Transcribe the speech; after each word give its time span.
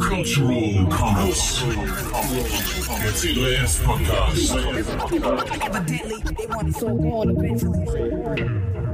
Cultural 0.00 0.86
Comments. 0.90 1.62
Der 3.00 3.12
C3S 3.12 3.80
Podcast. 3.82 4.54
Evidently, 5.62 6.22
they 6.36 6.46
want 6.46 6.68
it 6.68 6.76
so 6.76 6.94
gone 6.94 7.30
eventually. 7.30 8.87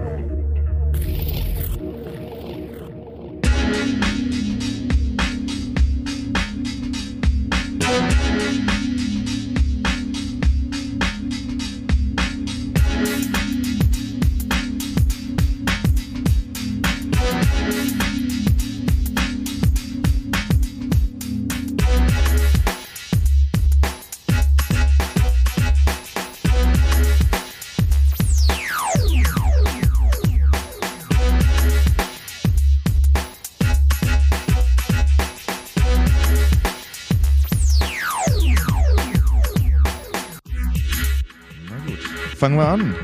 Fangen 42.45 42.59
wir 42.59 42.69
an. 42.69 42.95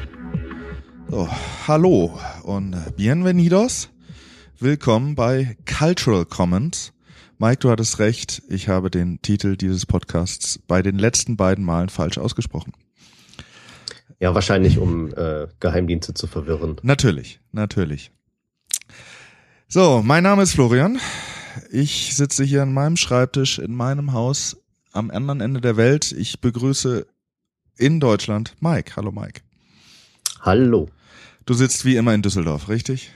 So, 1.08 1.26
hallo 1.66 2.20
und 2.42 2.76
bienvenidos. 2.96 3.88
Willkommen 4.58 5.14
bei 5.14 5.56
Cultural 5.64 6.26
Comments. 6.26 6.92
Mike, 7.38 7.60
du 7.60 7.70
hattest 7.70 8.00
recht. 8.00 8.42
Ich 8.50 8.68
habe 8.68 8.90
den 8.90 9.22
Titel 9.22 9.56
dieses 9.56 9.86
Podcasts 9.86 10.58
bei 10.58 10.82
den 10.82 10.98
letzten 10.98 11.38
beiden 11.38 11.64
Malen 11.64 11.88
falsch 11.88 12.18
ausgesprochen. 12.18 12.74
Ja, 14.18 14.34
wahrscheinlich, 14.34 14.76
um 14.76 15.14
äh, 15.14 15.46
Geheimdienste 15.58 16.12
zu 16.12 16.26
verwirren. 16.26 16.76
Natürlich, 16.82 17.40
natürlich. 17.50 18.12
So, 19.68 20.02
mein 20.04 20.22
Name 20.22 20.42
ist 20.42 20.52
Florian. 20.52 20.98
Ich 21.70 22.14
sitze 22.14 22.44
hier 22.44 22.60
an 22.60 22.74
meinem 22.74 22.98
Schreibtisch 22.98 23.58
in 23.58 23.74
meinem 23.74 24.12
Haus 24.12 24.58
am 24.92 25.10
anderen 25.10 25.40
Ende 25.40 25.62
der 25.62 25.78
Welt. 25.78 26.12
Ich 26.12 26.42
begrüße 26.42 27.06
in 27.80 27.98
Deutschland 27.98 28.54
Mike. 28.60 28.92
Hallo 28.96 29.10
Mike. 29.10 29.40
Hallo. 30.40 30.88
Du 31.46 31.54
sitzt 31.54 31.84
wie 31.84 31.96
immer 31.96 32.14
in 32.14 32.22
Düsseldorf, 32.22 32.68
richtig? 32.68 33.10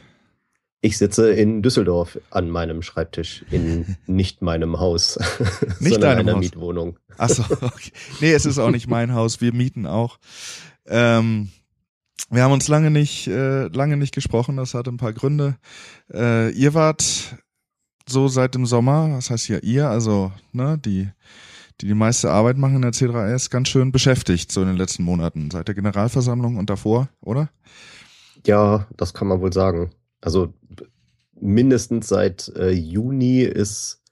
Ich 0.81 0.98
sitze 0.98 1.33
in 1.33 1.62
Düsseldorf 1.62 2.19
an 2.31 2.51
meinem 2.51 2.83
Schreibtisch, 2.83 3.45
in 3.51 3.97
nicht 4.07 4.42
meinem 4.42 4.79
Haus, 4.81 5.19
Nicht 5.81 5.95
sondern 5.95 6.01
deinem 6.01 6.19
einer 6.20 6.33
Haus. 6.35 6.41
Mietwohnung. 6.41 6.98
Ach 7.17 7.29
so, 7.31 7.42
okay. 7.61 7.92
Nee, 8.20 8.33
es 8.33 8.45
ist 8.45 8.59
auch 8.59 8.70
nicht 8.70 8.89
mein 8.89 9.15
Haus. 9.15 9.41
Wir 9.41 9.55
mieten 9.55 9.87
auch. 9.87 10.19
Ähm, 10.87 11.51
wir 12.31 12.42
haben 12.42 12.53
uns 12.53 12.69
lange 12.69 12.91
nicht, 12.91 13.29
äh, 13.29 13.69
lange 13.69 13.97
nicht 13.97 14.15
gesprochen. 14.15 14.57
Das 14.57 14.75
hat 14.75 14.89
ein 14.89 14.97
paar 14.97 15.12
Gründe. 15.12 15.57
Äh, 16.12 16.51
ihr 16.51 16.75
wart 16.75 17.37
so 18.07 18.29
seit 18.29 18.55
dem 18.55 18.67
Sommer, 18.67 19.17
was 19.17 19.31
heißt 19.31 19.48
ja 19.48 19.59
ihr, 19.59 19.89
also 19.89 20.33
ne, 20.53 20.79
die, 20.79 21.09
die 21.80 21.86
die 21.86 21.94
meiste 21.94 22.30
Arbeit 22.30 22.56
machen 22.56 22.77
in 22.77 22.83
der 22.83 22.92
C3S, 22.92 23.50
ganz 23.50 23.69
schön 23.69 23.92
beschäftigt 23.92 24.53
so 24.53 24.61
in 24.62 24.69
den 24.69 24.77
letzten 24.77 25.03
Monaten, 25.05 25.50
seit 25.50 25.69
der 25.69 25.75
Generalversammlung 25.75 26.56
und 26.56 26.70
davor, 26.70 27.08
oder? 27.20 27.50
Ja, 28.47 28.86
das 28.97 29.14
kann 29.14 29.28
man 29.28 29.41
wohl 29.41 29.53
sagen. 29.53 29.91
Also 30.20 30.52
mindestens 31.41 32.08
seit 32.08 32.48
äh, 32.56 32.70
Juni 32.70 33.41
ist 33.42 34.02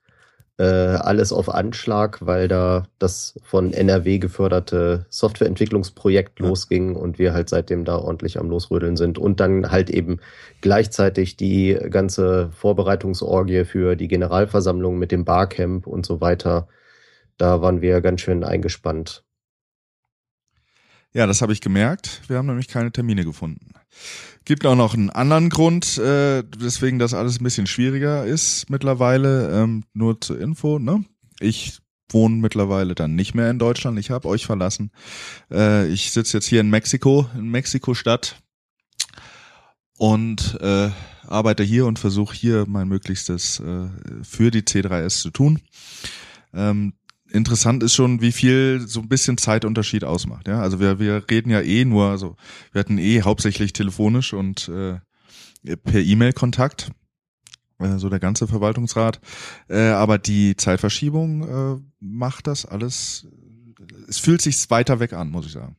äh, 0.58 0.64
alles 0.64 1.32
auf 1.32 1.48
Anschlag, 1.48 2.24
weil 2.26 2.48
da 2.48 2.86
das 2.98 3.38
von 3.42 3.72
NRW 3.72 4.18
geförderte 4.18 5.06
Softwareentwicklungsprojekt 5.10 6.40
Ja. 6.40 6.48
losging 6.48 6.96
und 6.96 7.18
wir 7.18 7.32
halt 7.34 7.48
seitdem 7.48 7.84
da 7.84 7.96
ordentlich 7.98 8.38
am 8.38 8.50
Losrödeln 8.50 8.96
sind. 8.96 9.18
Und 9.18 9.40
dann 9.40 9.70
halt 9.70 9.90
eben 9.90 10.20
gleichzeitig 10.60 11.36
die 11.36 11.74
ganze 11.90 12.50
Vorbereitungsorgie 12.52 13.64
für 13.64 13.96
die 13.96 14.08
Generalversammlung 14.08 14.98
mit 14.98 15.12
dem 15.12 15.24
Barcamp 15.24 15.86
und 15.86 16.06
so 16.06 16.20
weiter. 16.20 16.68
Da 17.42 17.60
waren 17.60 17.80
wir 17.80 18.00
ganz 18.02 18.20
schön 18.20 18.44
eingespannt. 18.44 19.24
Ja, 21.12 21.26
das 21.26 21.42
habe 21.42 21.52
ich 21.52 21.60
gemerkt. 21.60 22.22
Wir 22.28 22.36
haben 22.36 22.46
nämlich 22.46 22.68
keine 22.68 22.92
Termine 22.92 23.24
gefunden. 23.24 23.72
Gibt 24.44 24.64
auch 24.64 24.76
noch 24.76 24.94
einen 24.94 25.10
anderen 25.10 25.48
Grund, 25.48 25.98
äh, 25.98 26.44
weswegen 26.56 27.00
das 27.00 27.14
alles 27.14 27.40
ein 27.40 27.42
bisschen 27.42 27.66
schwieriger 27.66 28.24
ist 28.24 28.70
mittlerweile. 28.70 29.60
Ähm, 29.60 29.82
nur 29.92 30.20
zur 30.20 30.38
Info, 30.40 30.78
ne? 30.78 31.04
Ich 31.40 31.78
wohne 32.10 32.36
mittlerweile 32.36 32.94
dann 32.94 33.16
nicht 33.16 33.34
mehr 33.34 33.50
in 33.50 33.58
Deutschland. 33.58 33.98
Ich 33.98 34.12
habe 34.12 34.28
euch 34.28 34.46
verlassen. 34.46 34.92
Äh, 35.50 35.88
ich 35.88 36.12
sitze 36.12 36.36
jetzt 36.36 36.46
hier 36.46 36.60
in 36.60 36.70
Mexiko, 36.70 37.26
in 37.36 37.50
Mexiko-Stadt 37.50 38.40
und 39.98 40.60
äh, 40.60 40.90
arbeite 41.26 41.64
hier 41.64 41.86
und 41.86 41.98
versuche 41.98 42.36
hier 42.36 42.66
mein 42.68 42.86
Möglichstes 42.86 43.58
äh, 43.58 43.88
für 44.22 44.52
die 44.52 44.62
C3S 44.62 45.22
zu 45.22 45.30
tun. 45.30 45.58
Ähm, 46.54 46.92
interessant 47.32 47.82
ist 47.82 47.94
schon, 47.94 48.20
wie 48.20 48.32
viel 48.32 48.84
so 48.86 49.00
ein 49.00 49.08
bisschen 49.08 49.38
Zeitunterschied 49.38 50.04
ausmacht. 50.04 50.48
Ja, 50.48 50.60
also 50.60 50.80
wir 50.80 50.98
wir 50.98 51.24
reden 51.30 51.50
ja 51.50 51.60
eh 51.60 51.84
nur, 51.84 52.06
also 52.06 52.36
wir 52.72 52.80
hatten 52.80 52.98
eh 52.98 53.22
hauptsächlich 53.22 53.72
telefonisch 53.72 54.32
und 54.32 54.68
äh, 54.68 54.98
per 55.76 56.00
E-Mail 56.00 56.32
Kontakt, 56.32 56.90
äh, 57.78 57.98
so 57.98 58.08
der 58.08 58.20
ganze 58.20 58.46
Verwaltungsrat. 58.46 59.20
Äh, 59.68 59.88
aber 59.88 60.18
die 60.18 60.56
Zeitverschiebung 60.56 61.42
äh, 61.78 61.80
macht 62.00 62.46
das 62.46 62.66
alles. 62.66 63.26
Es 64.08 64.18
fühlt 64.18 64.42
sich 64.42 64.70
weiter 64.70 65.00
weg 65.00 65.12
an, 65.12 65.30
muss 65.30 65.46
ich 65.46 65.52
sagen. 65.52 65.76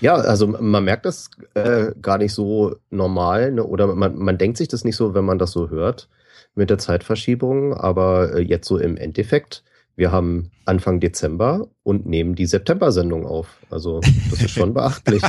Ja, 0.00 0.14
also 0.14 0.46
man 0.46 0.84
merkt 0.84 1.06
das 1.06 1.30
äh, 1.54 1.92
gar 2.02 2.18
nicht 2.18 2.34
so 2.34 2.76
normal, 2.90 3.52
ne? 3.52 3.64
oder 3.64 3.94
man, 3.94 4.16
man 4.16 4.36
denkt 4.36 4.58
sich 4.58 4.68
das 4.68 4.84
nicht 4.84 4.96
so, 4.96 5.14
wenn 5.14 5.24
man 5.24 5.38
das 5.38 5.52
so 5.52 5.70
hört 5.70 6.08
mit 6.54 6.68
der 6.68 6.78
Zeitverschiebung, 6.78 7.72
aber 7.72 8.34
äh, 8.34 8.42
jetzt 8.42 8.68
so 8.68 8.78
im 8.78 8.96
Endeffekt, 8.98 9.64
wir 9.96 10.12
haben 10.12 10.50
Anfang 10.66 11.00
Dezember 11.00 11.68
und 11.82 12.06
nehmen 12.06 12.34
die 12.34 12.46
September-Sendung 12.46 13.26
auf. 13.26 13.58
Also 13.70 14.00
das 14.30 14.42
ist 14.42 14.50
schon 14.52 14.74
beachtlich. 14.74 15.22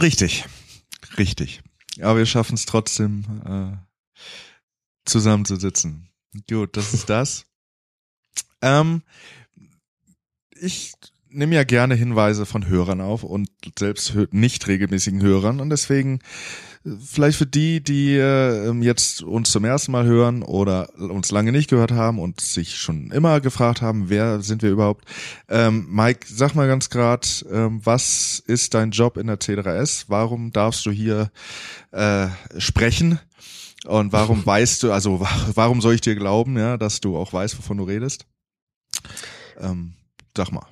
Richtig, 0.00 0.44
richtig. 1.18 1.62
Aber 2.00 2.18
wir 2.18 2.26
schaffen 2.26 2.54
es 2.54 2.66
trotzdem, 2.66 3.24
äh, 3.46 3.76
zusammenzusitzen. 5.04 6.08
Gut, 6.48 6.76
das 6.76 6.92
ist 6.92 7.08
das. 7.08 7.46
ähm, 8.60 9.02
ich 10.50 10.92
nehme 11.36 11.54
ja 11.54 11.64
gerne 11.64 11.94
Hinweise 11.94 12.46
von 12.46 12.66
Hörern 12.68 13.00
auf 13.00 13.22
und 13.22 13.48
selbst 13.78 14.16
nicht 14.32 14.66
regelmäßigen 14.66 15.22
Hörern 15.22 15.60
und 15.60 15.70
deswegen 15.70 16.20
äh, 16.84 16.90
vielleicht 17.04 17.38
für 17.38 17.46
die, 17.46 17.82
die 17.82 18.14
äh, 18.16 18.72
jetzt 18.82 19.22
uns 19.22 19.50
zum 19.50 19.64
ersten 19.64 19.92
Mal 19.92 20.06
hören 20.06 20.42
oder 20.42 20.94
uns 20.98 21.30
lange 21.30 21.52
nicht 21.52 21.68
gehört 21.70 21.92
haben 21.92 22.18
und 22.18 22.40
sich 22.40 22.76
schon 22.76 23.10
immer 23.10 23.40
gefragt 23.40 23.82
haben, 23.82 24.08
wer 24.08 24.40
sind 24.40 24.62
wir 24.62 24.70
überhaupt? 24.70 25.04
Ähm, 25.48 25.86
Mike, 25.90 26.26
sag 26.28 26.54
mal 26.54 26.66
ganz 26.66 26.90
grad, 26.90 27.44
ähm, 27.52 27.80
was 27.84 28.42
ist 28.46 28.74
dein 28.74 28.90
Job 28.90 29.16
in 29.16 29.26
der 29.26 29.38
C3S? 29.38 30.06
Warum 30.08 30.50
darfst 30.52 30.86
du 30.86 30.90
hier 30.90 31.30
äh, 31.92 32.28
sprechen? 32.58 33.20
Und 33.86 34.12
warum 34.12 34.44
weißt 34.46 34.82
du, 34.82 34.92
also 34.92 35.20
wa- 35.20 35.46
warum 35.54 35.80
soll 35.80 35.94
ich 35.94 36.00
dir 36.00 36.14
glauben, 36.16 36.56
ja, 36.58 36.76
dass 36.76 37.00
du 37.00 37.16
auch 37.16 37.32
weißt, 37.32 37.58
wovon 37.58 37.76
du 37.76 37.84
redest? 37.84 38.26
Ähm, 39.60 39.94
sag 40.36 40.50
mal. 40.52 40.66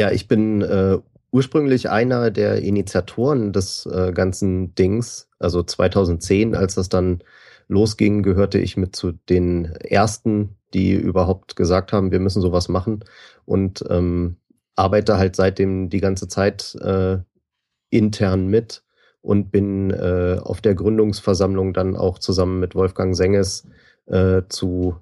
Ja, 0.00 0.10
ich 0.10 0.28
bin 0.28 0.62
äh, 0.62 0.96
ursprünglich 1.30 1.90
einer 1.90 2.30
der 2.30 2.62
Initiatoren 2.62 3.52
des 3.52 3.84
äh, 3.84 4.12
ganzen 4.14 4.74
Dings. 4.74 5.28
Also 5.38 5.62
2010, 5.62 6.54
als 6.54 6.76
das 6.76 6.88
dann 6.88 7.22
losging, 7.68 8.22
gehörte 8.22 8.58
ich 8.58 8.78
mit 8.78 8.96
zu 8.96 9.12
den 9.12 9.66
ersten, 9.66 10.56
die 10.72 10.92
überhaupt 10.94 11.54
gesagt 11.54 11.92
haben, 11.92 12.12
wir 12.12 12.18
müssen 12.18 12.40
sowas 12.40 12.70
machen 12.70 13.04
und 13.44 13.84
ähm, 13.90 14.36
arbeite 14.74 15.18
halt 15.18 15.36
seitdem 15.36 15.90
die 15.90 16.00
ganze 16.00 16.28
Zeit 16.28 16.74
äh, 16.76 17.18
intern 17.90 18.46
mit 18.46 18.82
und 19.20 19.52
bin 19.52 19.90
äh, 19.90 20.38
auf 20.42 20.62
der 20.62 20.74
Gründungsversammlung 20.74 21.74
dann 21.74 21.94
auch 21.94 22.18
zusammen 22.18 22.58
mit 22.58 22.74
Wolfgang 22.74 23.14
Senges 23.14 23.68
äh, 24.06 24.40
zu 24.48 24.96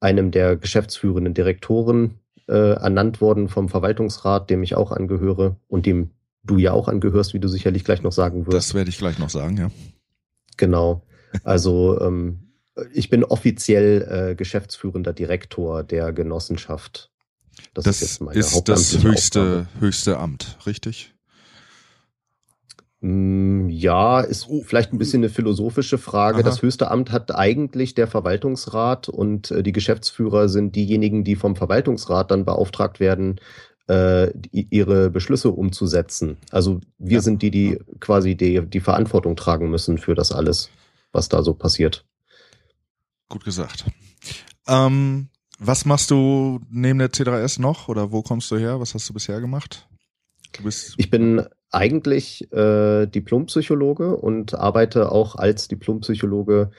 einem 0.00 0.32
der 0.32 0.56
geschäftsführenden 0.56 1.32
Direktoren 1.32 2.18
äh, 2.48 2.74
ernannt 2.74 3.20
worden 3.20 3.48
vom 3.48 3.68
Verwaltungsrat, 3.68 4.50
dem 4.50 4.62
ich 4.62 4.74
auch 4.74 4.92
angehöre 4.92 5.56
und 5.68 5.86
dem 5.86 6.10
du 6.44 6.58
ja 6.58 6.72
auch 6.72 6.88
angehörst, 6.88 7.34
wie 7.34 7.38
du 7.38 7.48
sicherlich 7.48 7.84
gleich 7.84 8.02
noch 8.02 8.12
sagen 8.12 8.46
wirst. 8.46 8.56
Das 8.56 8.74
werde 8.74 8.90
ich 8.90 8.98
gleich 8.98 9.18
noch 9.18 9.30
sagen, 9.30 9.56
ja. 9.56 9.70
Genau. 10.56 11.02
Also 11.44 12.00
ähm, 12.00 12.52
ich 12.92 13.10
bin 13.10 13.24
offiziell 13.24 14.30
äh, 14.30 14.34
geschäftsführender 14.34 15.12
Direktor 15.12 15.82
der 15.84 16.12
Genossenschaft. 16.12 17.10
Das, 17.74 18.00
jetzt 18.00 18.20
meine 18.20 18.38
ist 18.38 18.68
das 18.68 19.02
höchste, 19.02 19.40
Aufgabe. 19.40 19.68
höchste 19.80 20.18
Amt, 20.18 20.58
richtig? 20.66 21.14
Mm, 23.02 23.68
Ja, 23.68 24.20
ist 24.20 24.46
vielleicht 24.64 24.92
ein 24.92 24.98
bisschen 24.98 25.20
eine 25.20 25.28
philosophische 25.28 25.98
Frage. 25.98 26.38
Aha. 26.38 26.42
Das 26.44 26.62
höchste 26.62 26.90
Amt 26.90 27.10
hat 27.10 27.34
eigentlich 27.34 27.94
der 27.94 28.06
Verwaltungsrat 28.06 29.08
und 29.08 29.50
äh, 29.50 29.62
die 29.62 29.72
Geschäftsführer 29.72 30.48
sind 30.48 30.76
diejenigen, 30.76 31.24
die 31.24 31.34
vom 31.36 31.56
Verwaltungsrat 31.56 32.30
dann 32.30 32.44
beauftragt 32.44 33.00
werden, 33.00 33.40
äh, 33.88 34.30
die, 34.34 34.68
ihre 34.70 35.10
Beschlüsse 35.10 35.50
umzusetzen. 35.50 36.36
Also 36.52 36.80
wir 36.98 37.16
Ja. 37.16 37.20
sind 37.22 37.42
die, 37.42 37.50
die 37.50 37.78
quasi 37.98 38.36
die, 38.36 38.60
die 38.64 38.80
Verantwortung 38.80 39.34
tragen 39.34 39.68
müssen 39.68 39.98
für 39.98 40.14
das 40.14 40.30
alles, 40.30 40.70
was 41.10 41.28
da 41.28 41.42
so 41.42 41.54
passiert. 41.54 42.04
Gut 43.28 43.44
gesagt. 43.44 43.84
Ähm, 44.68 45.28
was 45.58 45.84
machst 45.86 46.10
du 46.12 46.60
neben 46.70 47.00
der 47.00 47.10
C3S 47.10 47.60
noch 47.60 47.88
oder 47.88 48.12
wo 48.12 48.22
kommst 48.22 48.48
du 48.52 48.56
her? 48.58 48.78
Was 48.78 48.94
hast 48.94 49.08
du 49.08 49.12
bisher 49.12 49.40
gemacht? 49.40 49.88
Ich 50.98 51.10
bin 51.10 51.44
eigentlich 51.72 52.52
äh, 52.52 53.06
Diplompsychologe 53.06 54.16
und 54.16 54.54
arbeite 54.54 55.10
auch 55.10 55.36
als 55.36 55.68
Diplompsychologe 55.68 56.70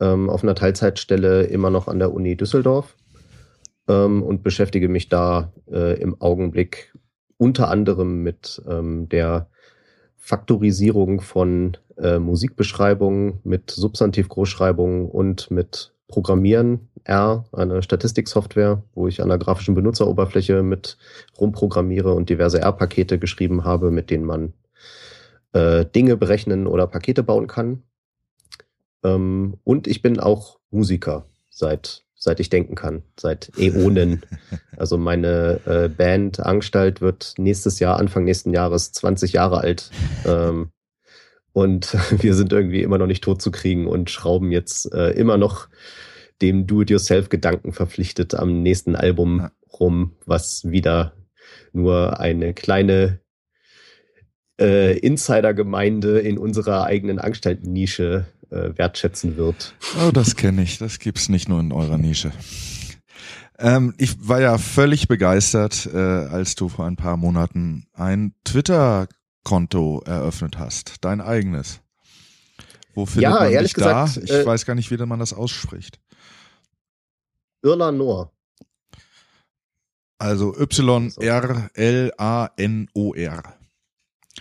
ähm, 0.00 0.28
auf 0.28 0.42
einer 0.42 0.54
Teilzeitstelle 0.54 1.44
immer 1.44 1.70
noch 1.70 1.88
an 1.88 1.98
der 1.98 2.12
Uni 2.12 2.36
Düsseldorf 2.36 2.96
ähm, 3.88 4.22
und 4.22 4.42
beschäftige 4.42 4.88
mich 4.88 5.08
da 5.08 5.52
äh, 5.70 6.00
im 6.00 6.20
Augenblick 6.20 6.92
unter 7.36 7.68
anderem 7.70 8.22
mit 8.22 8.60
ähm, 8.68 9.08
der 9.08 9.48
Faktorisierung 10.16 11.22
von 11.22 11.76
äh, 11.96 12.18
Musikbeschreibungen, 12.18 13.40
mit 13.44 13.70
Substantivgroßschreibungen 13.70 15.08
und 15.08 15.50
mit 15.50 15.94
Programmieren 16.08 16.89
R, 17.04 17.44
eine 17.52 17.82
Statistiksoftware, 17.82 18.82
wo 18.94 19.08
ich 19.08 19.22
an 19.22 19.28
der 19.28 19.38
grafischen 19.38 19.74
Benutzeroberfläche 19.74 20.62
mit 20.62 20.96
rumprogrammiere 21.38 22.12
und 22.12 22.30
diverse 22.30 22.60
R-Pakete 22.60 23.18
geschrieben 23.18 23.64
habe, 23.64 23.90
mit 23.90 24.10
denen 24.10 24.24
man 24.24 24.52
äh, 25.52 25.84
Dinge 25.84 26.16
berechnen 26.16 26.66
oder 26.66 26.86
Pakete 26.86 27.22
bauen 27.22 27.46
kann. 27.46 27.82
Ähm, 29.02 29.56
und 29.64 29.86
ich 29.86 30.02
bin 30.02 30.20
auch 30.20 30.58
Musiker 30.70 31.26
seit 31.48 32.04
seit 32.20 32.38
ich 32.38 32.50
denken 32.50 32.74
kann, 32.74 33.02
seit 33.18 33.50
Äonen. 33.58 34.22
Also 34.76 34.96
meine 34.96 35.60
äh, 35.66 35.88
Band 35.88 36.40
Anstalt 36.40 37.02
wird 37.02 37.34
nächstes 37.36 37.80
Jahr, 37.80 37.98
Anfang 37.98 38.24
nächsten 38.24 38.54
Jahres 38.54 38.92
20 38.92 39.34
Jahre 39.34 39.58
alt. 39.58 39.90
Ähm, 40.24 40.70
und 41.52 41.94
wir 42.22 42.34
sind 42.34 42.50
irgendwie 42.52 42.82
immer 42.82 42.96
noch 42.96 43.06
nicht 43.06 43.22
tot 43.22 43.42
zu 43.42 43.50
kriegen 43.50 43.86
und 43.86 44.08
schrauben 44.08 44.52
jetzt 44.52 44.90
äh, 44.94 45.10
immer 45.10 45.36
noch 45.36 45.68
dem 46.42 46.66
Do-it-yourself-Gedanken 46.66 47.72
verpflichtet 47.72 48.34
am 48.34 48.62
nächsten 48.62 48.96
Album 48.96 49.40
Ja. 49.40 49.52
rum, 49.78 50.16
was 50.26 50.70
wieder 50.70 51.14
nur 51.72 52.18
eine 52.20 52.54
kleine 52.54 53.20
äh, 54.60 54.98
Insider-Gemeinde 54.98 56.20
in 56.20 56.38
unserer 56.38 56.84
eigenen 56.84 57.18
Anstaltennische 57.18 58.26
äh, 58.50 58.70
wertschätzen 58.76 59.36
wird. 59.36 59.74
Oh, 60.06 60.10
das 60.12 60.36
kenne 60.36 60.62
ich. 60.62 60.78
Das 60.78 60.98
gibt's 60.98 61.28
nicht 61.28 61.48
nur 61.48 61.60
in 61.60 61.72
eurer 61.72 61.98
Nische. 61.98 62.32
Ähm, 63.58 63.94
ich 63.98 64.16
war 64.28 64.40
ja 64.40 64.58
völlig 64.58 65.08
begeistert, 65.08 65.88
äh, 65.92 65.96
als 65.98 66.54
du 66.54 66.68
vor 66.68 66.86
ein 66.86 66.96
paar 66.96 67.16
Monaten 67.16 67.86
ein 67.92 68.34
Twitter-Konto 68.44 70.02
eröffnet 70.06 70.58
hast. 70.58 70.96
Dein 71.02 71.20
eigenes. 71.20 71.80
Wo 72.94 73.06
findet 73.06 73.22
Ja, 73.30 73.40
man 73.40 73.52
ehrlich 73.52 73.74
dich 73.74 73.82
da? 73.84 74.04
gesagt, 74.04 74.24
Ich 74.24 74.30
äh, 74.30 74.44
weiß 74.46 74.66
gar 74.66 74.74
nicht, 74.74 74.90
wie 74.90 74.96
man 74.96 75.18
das 75.20 75.32
ausspricht. 75.32 76.00
Irla 77.62 77.92
Noor. 77.92 78.32
Also 80.18 80.54
Y-R-L-A-N-O-R. 80.58 81.20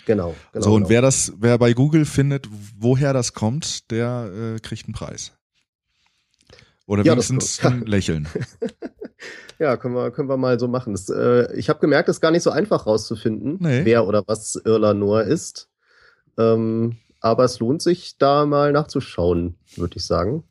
Genau. 0.06 0.36
genau 0.52 0.64
so, 0.64 0.74
und 0.74 0.82
genau. 0.82 0.90
wer 0.90 1.02
das, 1.02 1.34
wer 1.38 1.58
bei 1.58 1.74
Google 1.74 2.06
findet, 2.06 2.48
woher 2.78 3.14
das 3.14 3.34
kommt, 3.34 3.90
der 3.92 4.56
äh, 4.56 4.60
kriegt 4.60 4.86
einen 4.86 4.94
Preis. 4.94 5.32
Oder 6.86 7.04
Ja, 7.04 7.14
wenigstens 7.14 7.60
ein 7.66 7.86
Lächeln. 7.86 8.28
Ja, 9.60 9.76
können 9.76 9.94
wir, 9.94 10.10
können 10.12 10.30
wir 10.30 10.38
mal 10.38 10.58
so 10.58 10.70
machen. 10.70 10.94
Das, 10.94 11.10
äh, 11.10 11.54
ich 11.58 11.68
habe 11.68 11.82
gemerkt, 11.82 12.08
es 12.08 12.16
ist 12.16 12.22
gar 12.22 12.32
nicht 12.32 12.44
so 12.44 12.50
einfach 12.50 12.86
rauszufinden, 12.86 13.58
Nee. 13.60 13.84
wer 13.84 14.08
oder 14.08 14.24
was 14.26 14.56
Irla 14.56 14.94
Noor 14.94 15.24
ist. 15.24 15.70
Ähm, 16.38 16.96
aber 17.20 17.44
es 17.44 17.60
lohnt 17.60 17.82
sich, 17.82 18.18
da 18.18 18.46
mal 18.46 18.72
nachzuschauen, 18.72 19.58
würde 19.76 19.98
ich 19.98 20.06
sagen. 20.06 20.46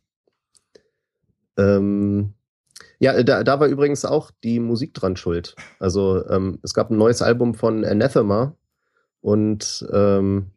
Ähm, 1.56 2.35
ja, 2.99 3.23
da, 3.23 3.45
da 3.45 3.61
war 3.61 3.69
übrigens 3.69 4.05
auch 4.05 4.31
die 4.43 4.61
Musik 4.61 4.95
dran 4.95 5.17
schuld. 5.17 5.55
Also 5.79 6.27
ähm, 6.29 6.59
es 6.62 6.75
gab 6.75 6.91
ein 6.91 6.97
neues 6.99 7.23
Album 7.23 7.55
von 7.55 7.85
Anathema 7.85 8.56
und 9.21 9.87
ähm, 9.93 10.50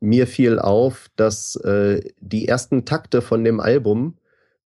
mir 0.00 0.26
fiel 0.26 0.58
auf, 0.58 1.08
dass 1.16 1.56
äh, 1.56 2.00
die 2.20 2.48
ersten 2.48 2.84
Takte 2.84 3.22
von 3.22 3.44
dem 3.44 3.60
Album 3.60 4.18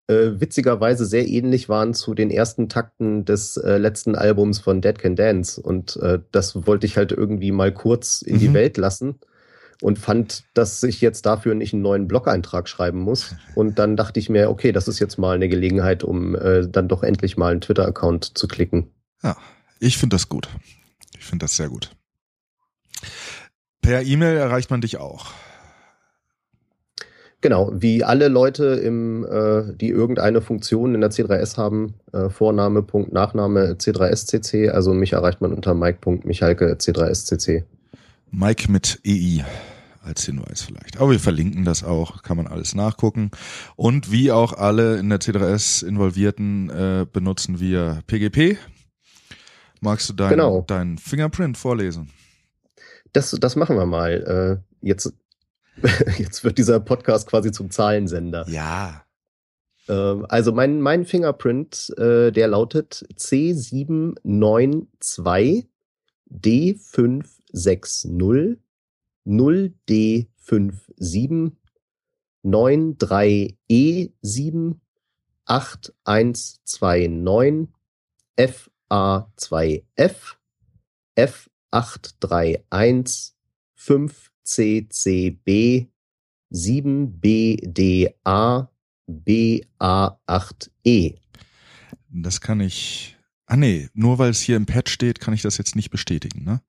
äh, 0.08 0.32
witzigerweise 0.40 1.05
sehr 1.05 1.26
ähnlich 1.26 1.69
waren 1.69 1.94
zu 1.94 2.14
den 2.14 2.31
ersten 2.31 2.69
Takten 2.69 3.25
des 3.25 3.56
äh, 3.56 3.76
letzten 3.79 4.14
Albums 4.14 4.58
von 4.61 4.81
Dead 4.81 4.99
Can 4.99 5.17
Dance. 5.17 5.61
Und 5.61 5.96
äh, 5.96 6.20
das 6.32 6.67
wollte 6.67 6.87
ich 6.87 6.96
halt 6.96 7.12
irgendwie 7.12 7.52
mal 7.52 7.72
kurz 7.72 8.22
in 8.22 8.38
die 8.38 8.49
Mhm. 8.49 8.55
Welt 8.55 8.76
lassen 8.76 9.17
und 9.82 9.99
fand, 9.99 10.44
dass 10.55 10.82
ich 10.82 11.00
jetzt 11.00 11.26
dafür 11.26 11.55
nicht 11.55 11.73
einen 11.73 11.82
neuen 11.82 12.08
Blog-Eintrag 12.08 12.69
schreiben 12.69 13.00
muss. 13.00 13.34
Und 13.55 13.78
dann 13.78 13.96
dachte 13.96 14.20
ich 14.20 14.28
mir, 14.28 14.50
okay, 14.50 14.73
das 14.73 14.88
ist 14.88 14.99
jetzt 14.99 15.19
mal 15.19 15.34
eine 15.34 15.49
Gelegenheit, 15.49 16.05
um 16.05 16.34
äh, 16.34 16.69
dann 16.69 16.88
doch 16.88 17.02
endlich 17.02 17.37
mal 17.37 17.52
einen 17.52 17.61
Twitter-Account 17.61 18.37
zu 18.38 18.49
klicken. 18.49 18.90
Ja, 19.23 19.37
ich 19.81 19.99
finde 19.99 20.14
das 20.14 20.28
gut. 20.28 20.49
Ich 21.19 21.25
finde 21.25 21.44
das 21.44 21.56
sehr 21.56 21.69
gut. 21.69 21.90
Per 23.82 24.02
E-Mail 24.02 24.37
erreicht 24.37 24.70
man 24.70 24.81
dich 24.81 24.96
auch. 24.99 25.26
Genau, 27.43 27.70
wie 27.72 28.02
alle 28.02 28.29
Leute, 28.29 28.64
im, 28.64 29.25
äh, 29.25 29.72
die 29.75 29.90
irgendeine 29.90 30.40
Funktion 30.40 30.94
in 30.94 31.00
der 31.00 31.11
C3S 31.11 31.56
haben, 31.56 31.94
äh, 32.12 32.29
Vorname, 32.29 32.82
Punkt, 32.82 33.12
Nachname, 33.12 33.76
C3SCC, 33.79 34.70
also 34.70 34.94
mich 34.94 35.12
erreicht 35.12 35.40
man 35.40 35.52
unter 35.52 35.75
mike.michalke, 35.75 36.72
C3SCC. 36.72 37.64
Mike 38.36 38.70
mit 38.70 39.00
EI 39.06 39.42
als 40.02 40.26
Hinweis 40.26 40.60
vielleicht. 40.60 40.98
Aber 40.98 41.10
wir 41.10 41.18
verlinken 41.18 41.64
das 41.64 41.82
auch, 41.82 42.22
kann 42.22 42.36
man 42.36 42.46
alles 42.46 42.74
nachgucken. 42.74 43.30
Und 43.76 44.12
wie 44.12 44.30
auch 44.30 44.52
alle 44.52 44.98
in 44.98 45.08
der 45.08 45.20
C3S 45.20 45.82
Involvierten 45.84 46.68
äh, 46.68 47.06
benutzen 47.10 47.60
wir 47.60 48.02
PGP. 48.06 48.58
Magst 49.80 50.10
du 50.10 50.12
deinen 50.12 50.32
Genau. 50.32 50.64
dein 50.66 50.98
Fingerprint 50.98 51.56
vorlesen? 51.56 52.10
Das, 53.14 53.30
das 53.30 53.56
machen 53.56 53.78
wir 53.78 53.86
mal. 53.86 54.60
Äh, 54.82 54.86
jetzt, 54.86 55.14
jetzt 56.18 56.44
wird 56.44 56.58
dieser 56.58 56.78
Podcast 56.78 57.26
quasi 57.26 57.52
zum 57.52 57.70
Zahlensender. 57.70 58.46
Ja. 58.50 59.02
Ähm, 59.88 60.26
also 60.28 60.52
mein, 60.52 60.82
mein 60.82 61.06
Fingerprint, 61.06 61.90
äh, 61.96 62.32
der 62.32 62.48
lautet 62.48 63.02
C792 63.16 65.64
D560 67.55 68.58
0D57 69.26 71.53
93E7 72.44 74.76
8129 75.46 77.69
FA2F 78.36 80.36
F831 81.17 83.32
5CCB 83.76 85.88
7BDA 86.53 88.69
BA8E. 89.08 91.17
Das 92.08 92.41
kann 92.41 92.60
ich. 92.60 93.16
Ah 93.46 93.56
nee, 93.56 93.88
nur 93.94 94.19
weil 94.19 94.31
es 94.31 94.41
hier 94.41 94.56
im 94.56 94.67
Pad 94.67 94.88
steht, 94.88 95.20
kann 95.20 95.32
ich 95.32 95.43
das 95.43 95.56
jetzt 95.56 95.76
nicht 95.76 95.91
bestätigen, 95.91 96.44
ne? 96.44 96.60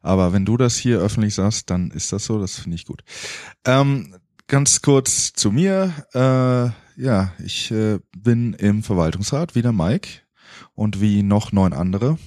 Aber 0.00 0.32
wenn 0.32 0.46
du 0.46 0.56
das 0.56 0.76
hier 0.76 0.98
öffentlich 0.98 1.34
sagst, 1.34 1.68
dann 1.68 1.90
ist 1.90 2.12
das 2.12 2.24
so, 2.24 2.40
das 2.40 2.58
finde 2.58 2.76
ich 2.76 2.86
gut. 2.86 3.04
Ähm, 3.66 4.16
ganz 4.46 4.80
kurz 4.80 5.32
zu 5.34 5.50
mir. 5.50 5.92
Äh, 6.14 7.02
ja, 7.02 7.32
ich 7.44 7.70
äh, 7.70 7.98
bin 8.16 8.54
im 8.54 8.82
Verwaltungsrat, 8.82 9.54
wie 9.54 9.62
der 9.62 9.72
Mike 9.72 10.08
und 10.74 11.00
wie 11.00 11.22
noch 11.22 11.52
neun 11.52 11.72
andere. 11.72 12.18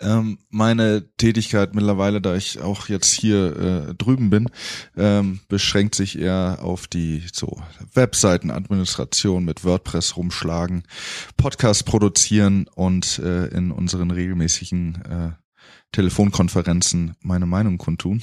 Ähm, 0.00 0.38
meine 0.48 1.08
Tätigkeit 1.16 1.74
mittlerweile, 1.74 2.20
da 2.20 2.36
ich 2.36 2.60
auch 2.60 2.88
jetzt 2.88 3.12
hier 3.12 3.88
äh, 3.88 3.94
drüben 3.94 4.30
bin, 4.30 4.48
ähm, 4.96 5.40
beschränkt 5.48 5.96
sich 5.96 6.18
eher 6.18 6.58
auf 6.62 6.86
die 6.86 7.24
so 7.32 7.60
Webseitenadministration 7.94 9.44
mit 9.44 9.64
WordPress 9.64 10.16
rumschlagen, 10.16 10.84
Podcast 11.36 11.84
produzieren 11.84 12.68
und 12.74 13.18
äh, 13.18 13.46
in 13.48 13.72
unseren 13.72 14.12
regelmäßigen 14.12 15.04
äh, 15.04 15.30
Telefonkonferenzen 15.90 17.16
meine 17.20 17.46
Meinung 17.46 17.78
kundtun. 17.78 18.22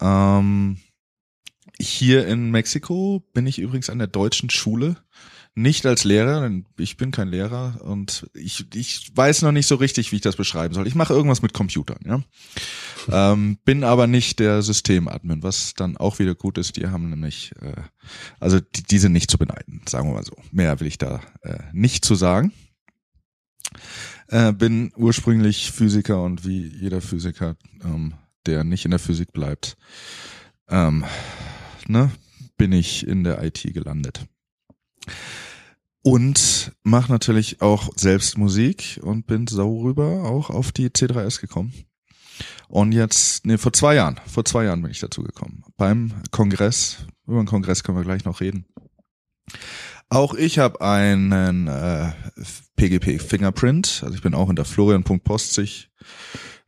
Ähm, 0.00 0.78
hier 1.78 2.26
in 2.26 2.50
Mexiko 2.50 3.24
bin 3.34 3.46
ich 3.46 3.58
übrigens 3.58 3.90
an 3.90 3.98
der 3.98 4.06
deutschen 4.06 4.50
Schule 4.50 4.96
nicht 5.56 5.86
als 5.86 6.04
Lehrer, 6.04 6.42
denn 6.42 6.66
ich 6.76 6.98
bin 6.98 7.10
kein 7.10 7.28
Lehrer 7.28 7.80
und 7.82 8.28
ich, 8.34 8.66
ich 8.74 9.10
weiß 9.14 9.40
noch 9.40 9.52
nicht 9.52 9.66
so 9.66 9.76
richtig, 9.76 10.12
wie 10.12 10.16
ich 10.16 10.22
das 10.22 10.36
beschreiben 10.36 10.74
soll. 10.74 10.86
Ich 10.86 10.94
mache 10.94 11.14
irgendwas 11.14 11.40
mit 11.40 11.54
Computern, 11.54 11.98
ja. 12.04 13.32
ähm, 13.32 13.56
bin 13.64 13.82
aber 13.82 14.06
nicht 14.06 14.38
der 14.38 14.60
Systemadmin, 14.60 15.42
was 15.42 15.72
dann 15.72 15.96
auch 15.96 16.18
wieder 16.18 16.34
gut 16.34 16.58
ist. 16.58 16.76
Die 16.76 16.86
haben 16.86 17.08
nämlich, 17.08 17.52
äh, 17.62 17.72
also 18.38 18.60
die, 18.60 18.82
die 18.82 18.98
sind 18.98 19.12
nicht 19.12 19.30
zu 19.30 19.38
beneiden, 19.38 19.80
sagen 19.88 20.08
wir 20.08 20.14
mal 20.14 20.24
so. 20.24 20.36
Mehr 20.52 20.78
will 20.78 20.86
ich 20.86 20.98
da 20.98 21.22
äh, 21.40 21.58
nicht 21.72 22.04
zu 22.04 22.14
sagen. 22.14 22.52
Äh, 24.28 24.52
bin 24.52 24.92
ursprünglich 24.94 25.72
Physiker 25.72 26.22
und 26.22 26.46
wie 26.46 26.66
jeder 26.66 27.00
Physiker, 27.00 27.56
ähm, 27.82 28.12
der 28.44 28.62
nicht 28.62 28.84
in 28.84 28.90
der 28.90 29.00
Physik 29.00 29.32
bleibt, 29.32 29.78
ähm, 30.68 31.04
ne, 31.86 32.10
bin 32.58 32.72
ich 32.72 33.06
in 33.06 33.24
der 33.24 33.42
IT 33.42 33.62
gelandet. 33.72 34.26
Und 36.06 36.70
mache 36.84 37.10
natürlich 37.10 37.62
auch 37.62 37.90
selbst 37.96 38.38
Musik 38.38 39.00
und 39.02 39.26
bin 39.26 39.48
so 39.48 39.80
rüber 39.80 40.22
auch 40.22 40.50
auf 40.50 40.70
die 40.70 40.88
C3S 40.88 41.40
gekommen. 41.40 41.74
Und 42.68 42.92
jetzt, 42.92 43.44
nee, 43.44 43.58
vor 43.58 43.72
zwei 43.72 43.96
Jahren, 43.96 44.20
vor 44.24 44.44
zwei 44.44 44.66
Jahren 44.66 44.82
bin 44.82 44.92
ich 44.92 45.00
dazu 45.00 45.24
gekommen. 45.24 45.64
Beim 45.76 46.12
Kongress, 46.30 46.98
über 47.26 47.42
den 47.42 47.46
Kongress 47.46 47.82
können 47.82 47.98
wir 47.98 48.04
gleich 48.04 48.24
noch 48.24 48.40
reden. 48.40 48.66
Auch 50.08 50.34
ich 50.34 50.60
habe 50.60 50.80
einen 50.80 51.66
äh, 51.66 52.12
PGP 52.76 53.20
Fingerprint, 53.20 54.02
also 54.04 54.14
ich 54.14 54.22
bin 54.22 54.34
auch 54.34 54.48
unter 54.48 54.64
florian.postzig. 54.64 55.90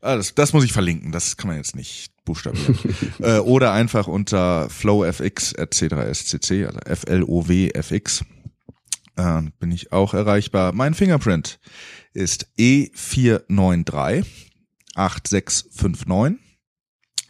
Ah, 0.01 0.17
das, 0.17 0.35
das 0.35 0.53
muss 0.53 0.65
ich 0.65 0.73
verlinken, 0.73 1.13
das 1.13 1.37
kann 1.37 1.47
man 1.47 1.59
jetzt 1.59 1.77
nicht 1.77 2.11
buchstabieren. 2.25 2.77
äh, 3.21 3.39
oder 3.39 3.73
einfach 3.73 4.09
unter 4.09 4.69
flowfx 4.69 5.55
at 5.57 5.75
c3scc, 5.75 6.67
also 6.67 6.81
F-L-O-W-F-X 6.81 8.25
äh, 9.19 9.43
bin 9.59 9.71
ich 9.71 9.93
auch 9.93 10.15
erreichbar. 10.15 10.73
Mein 10.73 10.95
Fingerprint 10.95 11.61
ist 12.15 12.49
E493 12.59 14.25
8659 14.95 16.39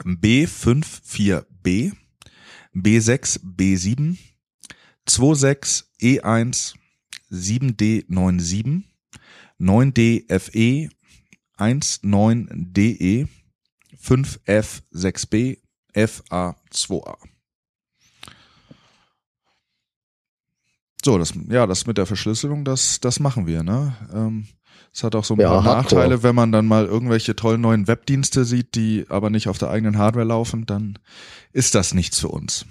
B54B 0.04 1.92
B6 2.74 3.40
B7 3.42 4.16
26 5.06 5.84
E1 6.00 6.74
7D97 7.30 8.82
9DFE 9.60 10.90
19DE 11.58 13.28
5F6B 14.00 15.58
FA2A. 15.94 17.16
So, 21.08 21.16
das, 21.16 21.32
ja, 21.48 21.66
das 21.66 21.86
mit 21.86 21.96
der 21.96 22.04
Verschlüsselung, 22.04 22.66
das, 22.66 23.00
das 23.00 23.18
machen 23.18 23.46
wir, 23.46 23.62
ne? 23.62 23.94
Ähm, 24.12 24.46
es 24.92 25.02
hat 25.02 25.14
auch 25.14 25.24
so 25.24 25.32
ein 25.32 25.40
Ja, 25.40 25.48
paar 25.48 25.64
Hardcore. 25.64 26.02
Nachteile, 26.02 26.22
wenn 26.22 26.34
man 26.34 26.52
dann 26.52 26.66
mal 26.66 26.84
irgendwelche 26.84 27.34
tollen 27.34 27.62
neuen 27.62 27.88
Webdienste 27.88 28.44
sieht, 28.44 28.74
die 28.74 29.06
aber 29.08 29.30
nicht 29.30 29.48
auf 29.48 29.56
der 29.56 29.70
eigenen 29.70 29.96
Hardware 29.96 30.26
laufen, 30.26 30.66
dann 30.66 30.98
ist 31.54 31.74
das 31.74 31.94
nichts 31.94 32.20
für 32.20 32.28
uns. 32.28 32.66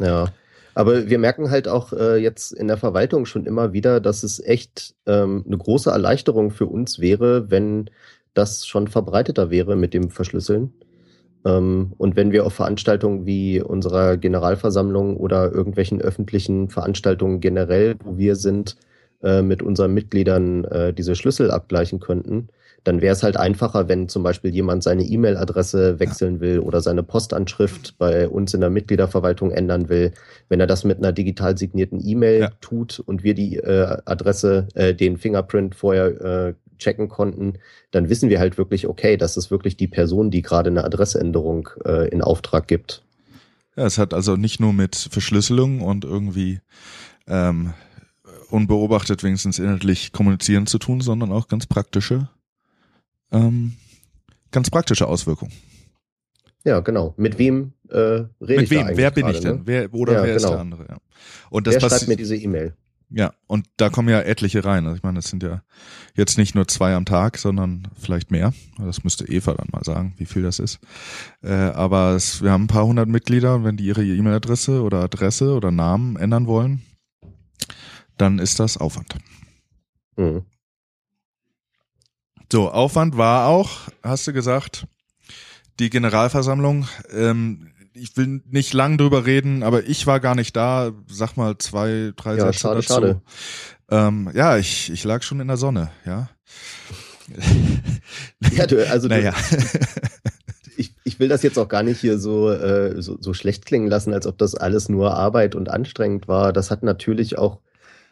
Ja, 0.00 0.32
aber 0.74 1.08
wir 1.08 1.18
merken 1.18 1.50
halt 1.50 1.68
auch 1.68 1.92
äh, 1.92 2.16
jetzt 2.16 2.52
in 2.52 2.68
der 2.68 2.76
Verwaltung 2.76 3.24
schon 3.26 3.46
immer 3.46 3.72
wieder, 3.72 4.00
dass 4.00 4.22
es 4.22 4.40
echt 4.40 4.94
ähm, 5.06 5.42
eine 5.46 5.56
große 5.58 5.90
Erleichterung 5.90 6.50
für 6.50 6.66
uns 6.66 6.98
wäre, 7.00 7.50
wenn 7.50 7.90
das 8.34 8.66
schon 8.66 8.88
verbreiteter 8.88 9.50
wäre 9.50 9.76
mit 9.76 9.94
dem 9.94 10.10
Verschlüsseln. 10.10 10.74
Ähm, 11.44 11.92
und 11.98 12.16
wenn 12.16 12.32
wir 12.32 12.46
auf 12.46 12.54
Veranstaltungen 12.54 13.26
wie 13.26 13.60
unserer 13.60 14.16
Generalversammlung 14.16 15.16
oder 15.16 15.52
irgendwelchen 15.52 16.00
öffentlichen 16.00 16.68
Veranstaltungen 16.68 17.40
generell, 17.40 17.96
wo 18.04 18.18
wir 18.18 18.36
sind, 18.36 18.76
äh, 19.22 19.42
mit 19.42 19.62
unseren 19.62 19.94
Mitgliedern 19.94 20.64
äh, 20.64 20.92
diese 20.92 21.14
Schlüssel 21.16 21.50
abgleichen 21.50 22.00
könnten, 22.00 22.48
dann 22.86 23.00
wäre 23.00 23.12
es 23.12 23.24
halt 23.24 23.36
einfacher, 23.36 23.88
wenn 23.88 24.08
zum 24.08 24.22
Beispiel 24.22 24.54
jemand 24.54 24.84
seine 24.84 25.02
E-Mail-Adresse 25.02 25.98
wechseln 25.98 26.38
will 26.38 26.60
oder 26.60 26.80
seine 26.80 27.02
Postanschrift 27.02 27.98
bei 27.98 28.28
uns 28.28 28.54
in 28.54 28.60
der 28.60 28.70
Mitgliederverwaltung 28.70 29.50
ändern 29.50 29.88
will. 29.88 30.12
Wenn 30.48 30.60
er 30.60 30.68
das 30.68 30.84
mit 30.84 30.98
einer 30.98 31.10
digital 31.10 31.58
signierten 31.58 32.00
E-Mail 32.00 32.40
Ja. 32.42 32.50
tut 32.60 33.00
und 33.00 33.24
wir 33.24 33.34
die 33.34 33.56
äh, 33.56 33.96
Adresse, 34.04 34.68
äh, 34.74 34.94
den 34.94 35.16
Fingerprint 35.16 35.74
vorher 35.74 36.20
äh, 36.20 36.54
checken 36.78 37.08
konnten, 37.08 37.54
dann 37.90 38.08
wissen 38.08 38.30
wir 38.30 38.38
halt 38.38 38.56
wirklich, 38.56 38.86
okay, 38.86 39.16
das 39.16 39.36
ist 39.36 39.50
wirklich 39.50 39.76
die 39.76 39.88
Person, 39.88 40.30
die 40.30 40.42
gerade 40.42 40.70
eine 40.70 40.84
Adressänderung 40.84 41.68
äh, 41.84 42.08
in 42.10 42.22
Auftrag 42.22 42.68
gibt. 42.68 43.02
Ja, 43.74 43.86
es 43.86 43.98
hat 43.98 44.14
also 44.14 44.36
nicht 44.36 44.60
nur 44.60 44.72
mit 44.72 44.94
Verschlüsselung 44.94 45.80
und 45.80 46.04
irgendwie 46.04 46.60
ähm, 47.26 47.72
unbeobachtet 48.50 49.24
wenigstens 49.24 49.58
inhaltlich 49.58 50.12
kommunizieren 50.12 50.68
zu 50.68 50.78
tun, 50.78 51.00
sondern 51.00 51.32
auch 51.32 51.48
ganz 51.48 51.66
praktische, 51.66 52.28
ähm, 53.32 53.76
ganz 54.50 54.70
praktische 54.70 55.06
Auswirkungen. 55.06 55.52
Ja, 56.64 56.80
genau. 56.80 57.14
Mit 57.16 57.38
wem 57.38 57.72
äh, 57.90 57.96
rede 57.96 58.26
Mit 58.40 58.62
ich 58.62 58.70
wem? 58.70 58.88
Wer 58.94 59.10
bin 59.12 59.24
gerade, 59.24 59.38
ich 59.38 59.44
denn? 59.44 59.56
Ne? 59.58 59.62
Wer 59.64 59.94
oder 59.94 60.14
Ja, 60.14 60.22
wer 60.24 60.36
ist 60.36 60.42
genau. 60.42 60.54
der 60.54 60.60
andere? 60.60 60.86
Ja. 60.88 60.96
Und 61.50 61.66
das 61.66 61.74
Wer 61.74 61.88
schreibt 61.88 62.08
mir 62.08 62.16
diese 62.16 62.36
E-Mail? 62.36 62.74
Ja, 63.08 63.32
und 63.46 63.68
da 63.76 63.88
kommen 63.88 64.08
ja 64.08 64.20
etliche 64.20 64.64
rein. 64.64 64.84
Also 64.84 64.96
ich 64.96 65.04
meine, 65.04 65.16
das 65.16 65.28
sind 65.28 65.42
ja 65.44 65.62
jetzt 66.16 66.38
nicht 66.38 66.56
nur 66.56 66.66
zwei 66.66 66.94
am 66.94 67.04
Tag, 67.04 67.38
sondern 67.38 67.86
vielleicht 67.96 68.32
mehr. 68.32 68.52
Das 68.78 69.04
müsste 69.04 69.28
Eva 69.28 69.54
dann 69.54 69.68
mal 69.70 69.84
sagen, 69.84 70.14
wie 70.16 70.26
viel 70.26 70.42
das 70.42 70.58
ist. 70.58 70.80
Äh, 71.42 71.52
aber 71.52 72.16
es, 72.16 72.42
wir 72.42 72.50
haben 72.50 72.64
ein 72.64 72.68
paar 72.68 72.86
hundert 72.86 73.08
Mitglieder 73.08 73.62
wenn 73.62 73.76
die 73.76 73.84
ihre 73.84 74.04
E-Mail-Adresse 74.04 74.82
oder 74.82 75.04
Adresse 75.04 75.54
oder 75.54 75.70
Namen 75.70 76.16
ändern 76.16 76.48
wollen, 76.48 76.82
dann 78.18 78.40
ist 78.40 78.58
das 78.58 78.76
Aufwand. 78.76 79.14
Hm. 80.16 80.42
So, 82.56 82.70
Aufwand 82.70 83.18
war 83.18 83.48
auch, 83.48 83.68
hast 84.02 84.26
du 84.26 84.32
gesagt, 84.32 84.86
die 85.78 85.90
Generalversammlung. 85.90 86.88
Ähm, 87.12 87.68
ich 87.92 88.16
will 88.16 88.40
nicht 88.48 88.72
lang 88.72 88.96
drüber 88.96 89.26
reden, 89.26 89.62
aber 89.62 89.84
ich 89.86 90.06
war 90.06 90.20
gar 90.20 90.34
nicht 90.34 90.56
da. 90.56 90.92
Sag 91.06 91.36
mal 91.36 91.58
zwei, 91.58 92.14
drei 92.16 92.36
Ja, 92.36 92.46
Sätze 92.46 92.58
schade, 92.60 92.74
dazu. 92.76 92.94
schade. 92.94 93.22
Ähm, 93.90 94.30
ja, 94.32 94.56
ich, 94.56 94.90
ich 94.90 95.04
lag 95.04 95.22
schon 95.22 95.40
in 95.40 95.48
der 95.48 95.58
Sonne, 95.58 95.90
ja. 96.06 96.30
Ja, 98.52 98.66
du, 98.66 98.88
also 98.88 99.08
naja. 99.10 99.34
du, 99.50 100.70
ich, 100.78 100.94
ich 101.04 101.20
will 101.20 101.28
das 101.28 101.42
jetzt 101.42 101.58
auch 101.58 101.68
gar 101.68 101.82
nicht 101.82 102.00
hier 102.00 102.18
so, 102.18 102.50
äh, 102.50 103.02
so, 103.02 103.18
so 103.20 103.34
schlecht 103.34 103.66
klingen 103.66 103.88
lassen, 103.88 104.14
als 104.14 104.26
ob 104.26 104.38
das 104.38 104.54
alles 104.54 104.88
nur 104.88 105.14
Arbeit 105.14 105.54
und 105.54 105.68
anstrengend 105.68 106.26
war. 106.26 106.54
Das 106.54 106.70
hat 106.70 106.82
natürlich 106.82 107.36
auch 107.36 107.60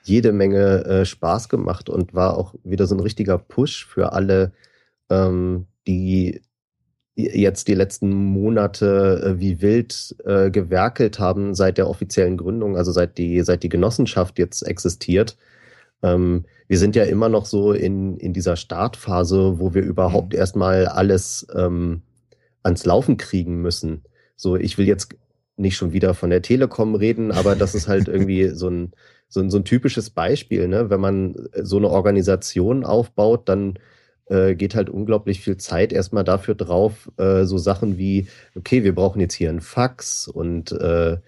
jede 0.04 0.32
Menge 0.32 0.84
äh, 0.84 1.04
Spaß 1.04 1.48
gemacht 1.48 1.88
und 1.88 2.14
war 2.14 2.36
auch 2.36 2.54
wieder 2.64 2.86
so 2.86 2.94
ein 2.94 3.00
richtiger 3.00 3.38
Push 3.38 3.86
für 3.86 4.12
alle, 4.12 4.52
ähm, 5.10 5.66
die 5.86 6.42
jetzt 7.16 7.68
die 7.68 7.74
letzten 7.74 8.10
Monate 8.12 9.22
äh, 9.36 9.40
wie 9.40 9.62
wild 9.62 10.16
äh, 10.24 10.50
gewerkelt 10.50 11.18
haben 11.18 11.54
seit 11.54 11.78
der 11.78 11.88
offiziellen 11.88 12.36
Gründung, 12.36 12.76
also 12.76 12.92
seit 12.92 13.18
die, 13.18 13.40
seit 13.42 13.62
die 13.62 13.68
Genossenschaft 13.68 14.38
jetzt 14.38 14.62
existiert. 14.62 15.36
Ähm, 16.02 16.44
wir 16.66 16.78
sind 16.78 16.96
ja 16.96 17.04
immer 17.04 17.28
noch 17.28 17.46
so 17.46 17.72
in, 17.72 18.16
in 18.18 18.32
dieser 18.32 18.56
Startphase, 18.56 19.58
wo 19.60 19.74
wir 19.74 19.82
überhaupt 19.82 20.32
Mhm. 20.32 20.38
erstmal 20.38 20.86
alles 20.86 21.46
ähm, 21.54 22.02
ans 22.62 22.84
Laufen 22.84 23.16
kriegen 23.16 23.62
müssen. 23.62 24.02
So, 24.36 24.56
ich 24.56 24.78
will 24.78 24.86
jetzt 24.86 25.14
nicht 25.56 25.76
schon 25.76 25.92
wieder 25.92 26.14
von 26.14 26.30
der 26.30 26.42
Telekom 26.42 26.94
reden, 26.96 27.30
aber 27.30 27.54
das 27.54 27.74
ist 27.74 27.86
halt 27.86 28.08
irgendwie 28.08 28.48
so 28.48 28.68
ein, 28.68 28.92
so 29.34 29.40
ein, 29.40 29.50
so 29.50 29.58
ein 29.58 29.64
typisches 29.64 30.10
Beispiel, 30.10 30.68
ne? 30.68 30.90
Wenn 30.90 31.00
man 31.00 31.48
so 31.60 31.76
eine 31.76 31.90
Organisation 31.90 32.84
aufbaut, 32.84 33.48
dann 33.48 33.78
äh, 34.26 34.54
geht 34.54 34.76
halt 34.76 34.88
unglaublich 34.88 35.40
viel 35.40 35.56
Zeit 35.56 35.92
erstmal 35.92 36.22
dafür 36.24 36.54
drauf, 36.54 37.10
äh, 37.18 37.44
so 37.44 37.58
Sachen 37.58 37.98
wie, 37.98 38.28
okay, 38.56 38.84
wir 38.84 38.94
brauchen 38.94 39.20
jetzt 39.20 39.34
hier 39.34 39.50
ein 39.50 39.60
Fax 39.60 40.28
und 40.28 40.70
äh, 40.72 41.18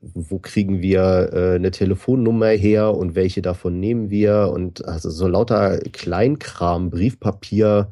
wo 0.00 0.38
kriegen 0.38 0.80
wir 0.80 1.30
äh, 1.32 1.54
eine 1.56 1.72
Telefonnummer 1.72 2.50
her 2.50 2.94
und 2.94 3.16
welche 3.16 3.42
davon 3.42 3.80
nehmen 3.80 4.10
wir 4.10 4.50
und 4.54 4.84
also 4.86 5.10
so 5.10 5.26
lauter 5.26 5.78
Kleinkram, 5.92 6.90
Briefpapier 6.90 7.90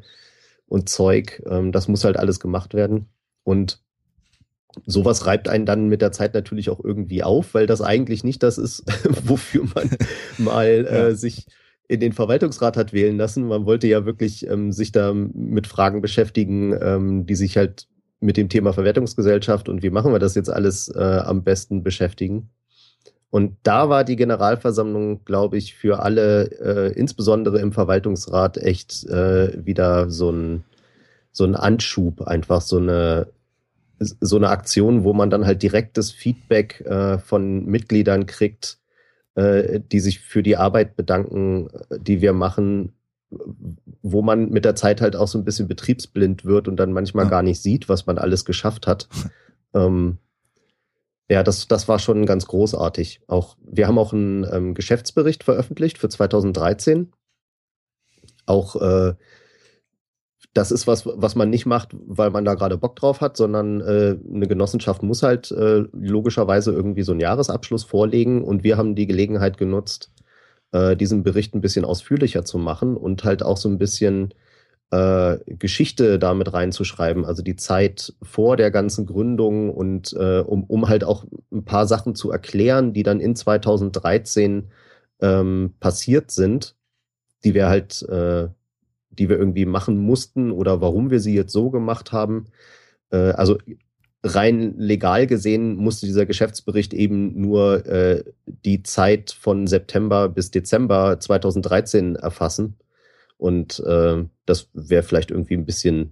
und 0.67 0.87
Zeug, 0.87 1.43
ähm, 1.45 1.73
das 1.73 1.89
muss 1.89 2.05
halt 2.05 2.17
alles 2.17 2.39
gemacht 2.39 2.73
werden 2.73 3.07
und 3.43 3.81
sowas 4.85 5.25
reibt 5.25 5.49
einen 5.49 5.65
dann 5.65 5.87
mit 5.87 6.01
der 6.01 6.11
Zeit 6.11 6.33
natürlich 6.33 6.69
auch 6.69 6.83
irgendwie 6.83 7.23
auf, 7.23 7.53
weil 7.53 7.67
das 7.67 7.81
eigentlich 7.81 8.23
nicht 8.23 8.43
das 8.43 8.57
ist, 8.57 8.83
wofür 9.25 9.63
man 9.75 9.89
mal 10.37 10.67
äh, 10.67 11.15
sich 11.15 11.45
in 11.87 11.99
den 11.99 12.13
Verwaltungsrat 12.13 12.77
hat 12.77 12.93
wählen 12.93 13.17
lassen. 13.17 13.47
Man 13.47 13.65
wollte 13.65 13.87
ja 13.87 14.05
wirklich 14.05 14.47
ähm, 14.47 14.71
sich 14.71 14.91
da 14.91 15.13
mit 15.13 15.67
Fragen 15.67 16.01
beschäftigen, 16.01 16.73
ähm, 16.81 17.25
die 17.25 17.35
sich 17.35 17.57
halt 17.57 17.87
mit 18.21 18.37
dem 18.37 18.49
Thema 18.49 18.71
Verwertungsgesellschaft 18.71 19.67
und 19.67 19.83
wie 19.83 19.89
machen 19.89 20.13
wir 20.13 20.19
das 20.19 20.35
jetzt 20.35 20.49
alles 20.49 20.87
äh, 20.89 21.21
am 21.25 21.43
besten 21.43 21.83
beschäftigen. 21.83 22.49
Und 23.31 23.57
da 23.63 23.89
war 23.89 24.03
die 24.03 24.17
Generalversammlung, 24.17 25.23
glaube 25.23 25.57
ich, 25.57 25.73
für 25.73 26.01
alle, 26.01 26.51
äh, 26.59 26.93
insbesondere 26.93 27.59
im 27.59 27.71
Verwaltungsrat, 27.71 28.57
echt 28.57 29.05
äh, 29.05 29.65
wieder 29.65 30.09
so 30.09 30.29
ein, 30.31 30.63
so 31.31 31.45
ein 31.45 31.55
Anschub, 31.55 32.21
einfach 32.21 32.61
so 32.61 32.77
eine, 32.77 33.27
so 34.01 34.35
eine 34.35 34.49
Aktion, 34.49 35.03
wo 35.03 35.13
man 35.13 35.29
dann 35.29 35.45
halt 35.45 35.61
direktes 35.63 36.11
Feedback 36.11 36.81
äh, 36.81 37.17
von 37.19 37.65
Mitgliedern 37.65 38.25
kriegt, 38.25 38.79
äh, 39.35 39.79
die 39.79 39.99
sich 39.99 40.19
für 40.19 40.43
die 40.43 40.57
Arbeit 40.57 40.95
bedanken, 40.95 41.69
die 41.97 42.21
wir 42.21 42.33
machen, 42.33 42.93
wo 44.01 44.21
man 44.21 44.49
mit 44.49 44.65
der 44.65 44.75
Zeit 44.75 45.01
halt 45.01 45.15
auch 45.15 45.27
so 45.27 45.37
ein 45.37 45.45
bisschen 45.45 45.67
betriebsblind 45.67 46.43
wird 46.43 46.67
und 46.67 46.77
dann 46.77 46.91
manchmal 46.91 47.25
Ja. 47.25 47.31
gar 47.31 47.43
nicht 47.43 47.61
sieht, 47.61 47.87
was 47.87 48.05
man 48.05 48.17
alles 48.17 48.43
geschafft 48.45 48.87
hat. 48.87 49.07
ähm, 49.73 50.17
ja, 51.29 51.43
das, 51.43 51.67
das 51.69 51.87
war 51.87 51.99
schon 51.99 52.25
ganz 52.25 52.45
großartig. 52.45 53.21
Auch, 53.27 53.55
wir 53.63 53.87
haben 53.87 53.97
auch 53.97 54.11
einen 54.11 54.45
ähm, 54.51 54.73
Geschäftsbericht 54.73 55.45
veröffentlicht 55.45 55.97
für 55.97 56.09
2013. 56.09 57.13
Auch 58.45 58.75
äh, 58.75 59.13
das 60.53 60.71
ist 60.71 60.85
was, 60.85 61.05
was 61.05 61.35
man 61.35 61.49
nicht 61.49 61.65
macht, 61.65 61.89
weil 61.93 62.29
man 62.29 62.43
da 62.43 62.55
gerade 62.55 62.77
Bock 62.77 62.95
drauf 62.95 63.21
hat, 63.21 63.37
sondern 63.37 63.81
äh, 63.81 64.17
eine 64.33 64.47
Genossenschaft 64.47 65.01
muss 65.01 65.23
halt 65.23 65.51
äh, 65.51 65.83
logischerweise 65.93 66.71
irgendwie 66.71 67.03
so 67.03 67.13
einen 67.13 67.21
Jahresabschluss 67.21 67.85
vorlegen. 67.85 68.43
Und 68.43 68.63
wir 68.63 68.77
haben 68.77 68.95
die 68.95 69.07
Gelegenheit 69.07 69.57
genutzt, 69.57 70.11
äh, 70.73 70.95
diesen 70.97 71.23
Bericht 71.23 71.55
ein 71.55 71.61
bisschen 71.61 71.85
ausführlicher 71.85 72.43
zu 72.43 72.57
machen 72.57 72.97
und 72.97 73.23
halt 73.23 73.43
auch 73.43 73.57
so 73.57 73.69
ein 73.69 73.77
bisschen 73.77 74.33
äh, 74.91 75.37
Geschichte 75.47 76.19
damit 76.19 76.53
reinzuschreiben, 76.53 77.25
also 77.25 77.41
die 77.41 77.55
Zeit 77.55 78.13
vor 78.21 78.57
der 78.57 78.71
ganzen 78.71 79.05
Gründung 79.05 79.73
und 79.73 80.13
äh, 80.13 80.39
um, 80.39 80.65
um 80.65 80.89
halt 80.89 81.05
auch 81.05 81.25
ein 81.51 81.63
paar 81.63 81.87
Sachen 81.87 82.13
zu 82.13 82.29
erklären, 82.29 82.91
die 82.93 83.03
dann 83.03 83.21
in 83.21 83.35
2013 83.35 84.69
ähm, 85.21 85.75
passiert 85.79 86.31
sind, 86.31 86.75
die 87.45 87.53
wir 87.53 87.69
halt, 87.69 88.03
äh, 88.09 88.49
die 89.11 89.29
wir 89.29 89.37
irgendwie 89.37 89.65
machen 89.65 89.97
mussten 89.97 90.51
oder 90.51 90.81
warum 90.81 91.11
wir 91.11 91.19
sie 91.19 91.35
jetzt 91.35 91.53
so 91.53 91.69
gemacht 91.69 92.11
haben. 92.11 92.45
Äh, 93.11 93.31
also 93.31 93.57
rein 94.23 94.75
legal 94.77 95.27
gesehen 95.27 95.75
musste 95.75 96.05
dieser 96.05 96.25
Geschäftsbericht 96.25 96.93
eben 96.93 97.39
nur 97.39 97.85
äh, 97.85 98.23
die 98.45 98.83
Zeit 98.83 99.31
von 99.31 99.67
September 99.67 100.29
bis 100.29 100.51
Dezember 100.51 101.19
2013 101.19 102.15
erfassen. 102.15 102.77
Und 103.37 103.79
äh, 103.79 104.23
das 104.45 104.69
wäre 104.73 105.03
vielleicht 105.03 105.31
irgendwie 105.31 105.55
ein 105.55 105.65
bisschen 105.65 106.11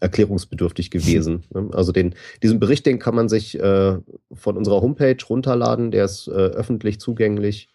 erklärungsbedürftig 0.00 0.90
gewesen. 0.90 1.44
ne? 1.52 1.68
Also 1.72 1.92
den, 1.92 2.14
diesen 2.42 2.58
Bericht, 2.58 2.86
den 2.86 2.98
kann 2.98 3.14
man 3.14 3.28
sich 3.28 3.58
äh, 3.58 3.98
von 4.32 4.56
unserer 4.56 4.80
Homepage 4.80 5.18
runterladen, 5.28 5.90
der 5.90 6.06
ist 6.06 6.28
äh, 6.28 6.30
öffentlich 6.30 7.00
zugänglich. 7.00 7.68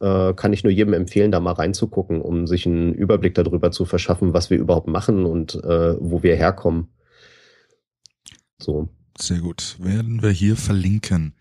Äh, 0.00 0.34
kann 0.34 0.52
ich 0.52 0.64
nur 0.64 0.72
jedem 0.72 0.92
empfehlen, 0.92 1.30
da 1.30 1.40
mal 1.40 1.52
reinzugucken, 1.52 2.20
um 2.20 2.46
sich 2.46 2.66
einen 2.66 2.92
Überblick 2.92 3.34
darüber 3.34 3.70
zu 3.70 3.84
verschaffen, 3.84 4.34
was 4.34 4.50
wir 4.50 4.58
überhaupt 4.58 4.88
machen 4.88 5.24
und 5.24 5.54
äh, 5.64 5.96
wo 6.00 6.22
wir 6.22 6.36
herkommen. 6.36 6.88
So. 8.58 8.88
Sehr 9.18 9.38
gut. 9.38 9.76
Werden 9.78 10.22
wir 10.22 10.30
hier 10.30 10.56
verlinken. 10.56 11.34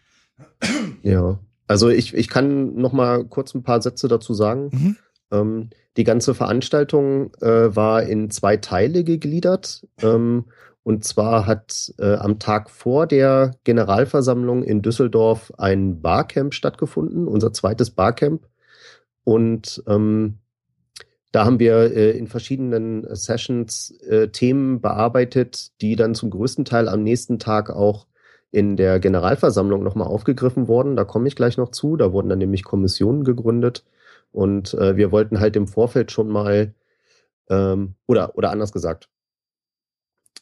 Ja, 1.01 1.39
also 1.67 1.89
ich, 1.89 2.13
ich 2.13 2.29
kann 2.29 2.75
noch 2.75 2.93
mal 2.93 3.25
kurz 3.25 3.53
ein 3.55 3.63
paar 3.63 3.81
Sätze 3.81 4.07
dazu 4.07 4.33
sagen. 4.33 4.69
Mhm. 4.71 4.97
Ähm, 5.31 5.69
die 5.97 6.03
ganze 6.03 6.33
Veranstaltung 6.33 7.33
äh, 7.41 7.75
war 7.75 8.03
in 8.03 8.29
zwei 8.29 8.57
Teile 8.57 9.03
gegliedert. 9.03 9.87
Ähm, 10.01 10.45
und 10.83 11.05
zwar 11.05 11.47
hat 11.47 11.93
äh, 11.97 12.15
am 12.15 12.39
Tag 12.39 12.69
vor 12.69 13.07
der 13.07 13.55
Generalversammlung 13.63 14.63
in 14.63 14.81
Düsseldorf 14.81 15.53
ein 15.57 16.01
Barcamp 16.01 16.53
stattgefunden, 16.53 17.27
unser 17.27 17.53
zweites 17.53 17.91
Barcamp. 17.91 18.47
Und 19.23 19.81
ähm, 19.87 20.39
da 21.31 21.45
haben 21.45 21.59
wir 21.59 21.95
äh, 21.95 22.11
in 22.11 22.27
verschiedenen 22.27 23.07
Sessions 23.15 23.91
äh, 24.01 24.27
Themen 24.27 24.81
bearbeitet, 24.81 25.71
die 25.81 25.95
dann 25.95 26.15
zum 26.15 26.29
größten 26.29 26.65
Teil 26.65 26.89
am 26.89 27.01
nächsten 27.01 27.39
Tag 27.39 27.69
auch 27.69 28.07
in 28.51 28.75
der 28.75 28.99
Generalversammlung 28.99 29.83
nochmal 29.83 30.07
aufgegriffen 30.07 30.67
wurden. 30.67 30.97
Da 30.97 31.05
komme 31.05 31.29
ich 31.29 31.37
gleich 31.37 31.57
noch 31.57 31.69
zu. 31.69 31.95
Da 31.95 32.11
wurden 32.11 32.29
dann 32.29 32.39
nämlich 32.39 32.63
Kommissionen 32.63 33.23
gegründet. 33.23 33.85
Und 34.33 34.73
äh, 34.73 34.97
wir 34.97 35.11
wollten 35.11 35.39
halt 35.39 35.55
im 35.55 35.67
Vorfeld 35.67 36.11
schon 36.11 36.27
mal, 36.27 36.73
ähm, 37.49 37.95
oder, 38.05 38.37
oder 38.37 38.51
anders 38.51 38.73
gesagt, 38.73 39.09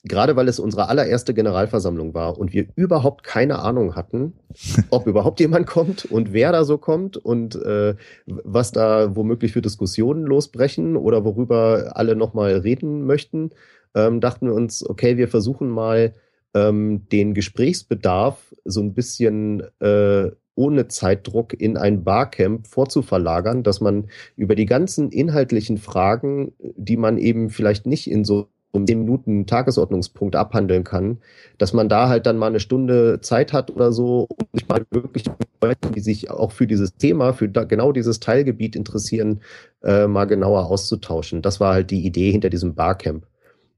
gerade 0.04 0.36
weil 0.36 0.48
es 0.48 0.60
unsere 0.60 0.90
allererste 0.90 1.34
Generalversammlung 1.34 2.14
war 2.14 2.38
und 2.38 2.54
wir 2.54 2.68
überhaupt 2.76 3.24
keine 3.24 3.60
Ahnung 3.60 3.96
hatten, 3.96 4.34
ob 4.90 5.08
überhaupt 5.08 5.40
jemand 5.40 5.68
kommt 5.68 6.06
und 6.06 6.34
wer 6.34 6.52
da 6.52 6.64
so 6.64 6.78
kommt 6.78 7.18
und 7.18 7.56
äh, 7.56 7.96
was 8.26 8.72
da 8.72 9.16
womöglich 9.16 9.54
für 9.54 9.62
Diskussionen 9.62 10.26
losbrechen 10.26 10.96
oder 10.96 11.24
worüber 11.24 11.92
alle 11.96 12.16
nochmal 12.16 12.54
reden 12.54 13.06
möchten, 13.06 13.52
ähm, 13.94 14.22
dachten 14.22 14.48
wir 14.48 14.54
uns, 14.54 14.88
okay, 14.88 15.18
wir 15.18 15.28
versuchen 15.28 15.70
mal 15.70 16.14
ähm, 16.54 17.08
den 17.12 17.34
Gesprächsbedarf 17.34 18.54
so 18.66 18.82
ein 18.82 18.94
bisschen 18.94 19.64
äh, 19.80 20.32
ohne 20.56 20.88
Zeitdruck 20.88 21.60
in 21.60 21.78
ein 21.78 22.04
Barcamp 22.04 22.68
vorzuverlagern, 22.68 23.64
dass 23.64 23.82
man 23.82 24.10
über 24.36 24.56
die 24.56 24.66
ganzen 24.66 25.10
inhaltlichen 25.10 25.78
Fragen, 25.78 26.54
die 26.60 26.98
man 26.98 27.18
eben 27.18 27.50
vielleicht 27.50 27.86
nicht 27.86 28.10
in 28.10 28.26
so 28.26 28.50
um 28.72 28.88
10 28.88 29.00
Minuten 29.00 29.46
Tagesordnungspunkt 29.46 30.36
abhandeln 30.36 30.84
kann, 30.84 31.20
dass 31.58 31.74
man 31.74 31.90
da 31.90 32.08
halt 32.08 32.26
dann 32.26 32.38
mal 32.38 32.48
eine 32.48 32.60
Stunde 32.60 33.20
Zeit 33.22 33.54
hat 33.54 33.70
oder 33.70 33.92
so, 33.92 34.28
um 34.30 34.48
sich 34.54 34.68
mal 34.68 34.86
wirklich 34.92 35.26
mit 35.26 35.48
Leuten, 35.62 35.92
die 35.94 36.00
sich 36.00 36.30
auch 36.32 36.52
für 36.52 36.68
dieses 36.68 36.96
Thema, 36.96 37.34
für 37.34 37.50
da, 37.50 37.64
genau 37.66 37.92
dieses 37.92 38.20
Teilgebiet 38.20 38.76
interessieren, 38.76 39.42
äh, 39.84 40.08
mal 40.08 40.26
genauer 40.26 40.68
auszutauschen. 40.68 41.42
Das 41.42 41.60
war 41.60 41.74
halt 41.74 41.92
die 41.92 42.06
Idee 42.06 42.32
hinter 42.32 42.50
diesem 42.50 42.76
Barcamp. 42.76 43.28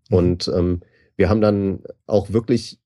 Und 0.09 0.47
ähm, 0.53 0.81
wir 1.15 1.29
haben 1.29 1.41
dann 1.41 1.83
auch 2.05 2.31
wirklich 2.31 2.79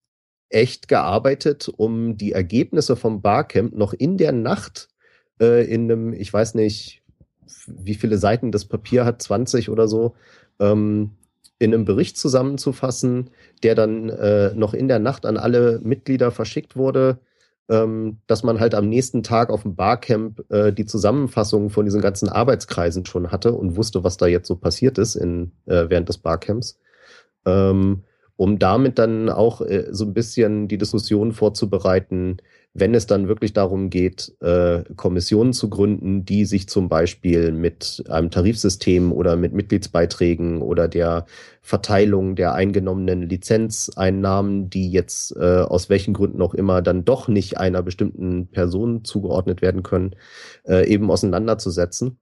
echt 0.49 0.87
gearbeitet, 0.87 1.69
um 1.75 2.17
die 2.17 2.31
Ergebnisse 2.31 2.95
vom 2.95 3.21
Barcamp 3.21 3.75
noch 3.75 3.93
in 3.93 4.17
der 4.17 4.31
Nacht 4.31 4.89
äh, 5.41 5.65
in 5.65 5.91
einem, 5.91 6.13
ich 6.13 6.31
weiß 6.31 6.55
nicht, 6.55 7.03
wie 7.67 7.95
viele 7.95 8.17
Seiten 8.17 8.51
das 8.51 8.65
Papier 8.65 9.05
hat, 9.05 9.21
20 9.21 9.69
oder 9.69 9.87
so, 9.87 10.15
ähm, 10.59 11.11
in 11.59 11.73
einem 11.73 11.85
Bericht 11.85 12.17
zusammenzufassen, 12.17 13.29
der 13.63 13.75
dann 13.75 14.09
äh, 14.09 14.53
noch 14.53 14.73
in 14.73 14.87
der 14.87 14.99
Nacht 14.99 15.25
an 15.25 15.37
alle 15.37 15.79
Mitglieder 15.83 16.31
verschickt 16.31 16.75
wurde, 16.75 17.19
ähm, 17.69 18.19
dass 18.27 18.43
man 18.43 18.59
halt 18.59 18.75
am 18.75 18.87
nächsten 18.87 19.23
Tag 19.23 19.49
auf 19.49 19.63
dem 19.63 19.75
Barcamp 19.75 20.43
äh, 20.49 20.71
die 20.71 20.85
Zusammenfassung 20.85 21.69
von 21.69 21.85
diesen 21.85 22.01
ganzen 22.01 22.29
Arbeitskreisen 22.29 23.05
schon 23.05 23.31
hatte 23.31 23.53
und 23.53 23.75
wusste, 23.75 24.03
was 24.03 24.17
da 24.17 24.27
jetzt 24.27 24.47
so 24.47 24.55
passiert 24.55 24.97
ist 24.97 25.15
in, 25.15 25.51
äh, 25.65 25.85
während 25.89 26.09
des 26.09 26.19
Barcamps. 26.19 26.79
Ähm, 27.45 28.03
um 28.37 28.59
damit 28.59 28.99
dann 28.99 29.29
auch 29.29 29.61
äh, 29.61 29.87
so 29.91 30.05
ein 30.05 30.13
bisschen 30.13 30.67
die 30.67 30.77
Diskussion 30.77 31.33
vorzubereiten, 31.33 32.37
wenn 32.73 32.93
es 32.93 33.07
dann 33.07 33.27
wirklich 33.27 33.53
darum 33.53 33.89
geht, 33.89 34.35
äh, 34.39 34.83
Kommissionen 34.95 35.53
zu 35.53 35.69
gründen, 35.69 36.25
die 36.25 36.45
sich 36.45 36.69
zum 36.69 36.89
Beispiel 36.89 37.51
mit 37.51 38.03
einem 38.07 38.29
Tarifsystem 38.29 39.11
oder 39.11 39.35
mit 39.35 39.53
Mitgliedsbeiträgen 39.53 40.61
oder 40.61 40.87
der 40.87 41.25
Verteilung 41.61 42.35
der 42.35 42.53
eingenommenen 42.53 43.23
Lizenzeinnahmen, 43.23 44.69
die 44.69 44.91
jetzt 44.91 45.35
äh, 45.35 45.61
aus 45.61 45.89
welchen 45.89 46.13
Gründen 46.13 46.41
auch 46.41 46.53
immer 46.53 46.81
dann 46.83 47.03
doch 47.03 47.27
nicht 47.27 47.57
einer 47.57 47.81
bestimmten 47.81 48.47
Person 48.51 49.03
zugeordnet 49.03 49.61
werden 49.61 49.81
können, 49.81 50.15
äh, 50.67 50.87
eben 50.87 51.09
auseinanderzusetzen 51.09 52.19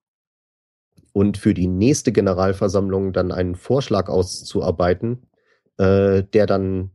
und 1.16 1.38
für 1.38 1.54
die 1.54 1.68
nächste 1.68 2.12
Generalversammlung 2.12 3.14
dann 3.14 3.32
einen 3.32 3.56
Vorschlag 3.56 4.10
auszuarbeiten, 4.10 5.28
äh, 5.78 6.24
der 6.24 6.46
dann 6.46 6.92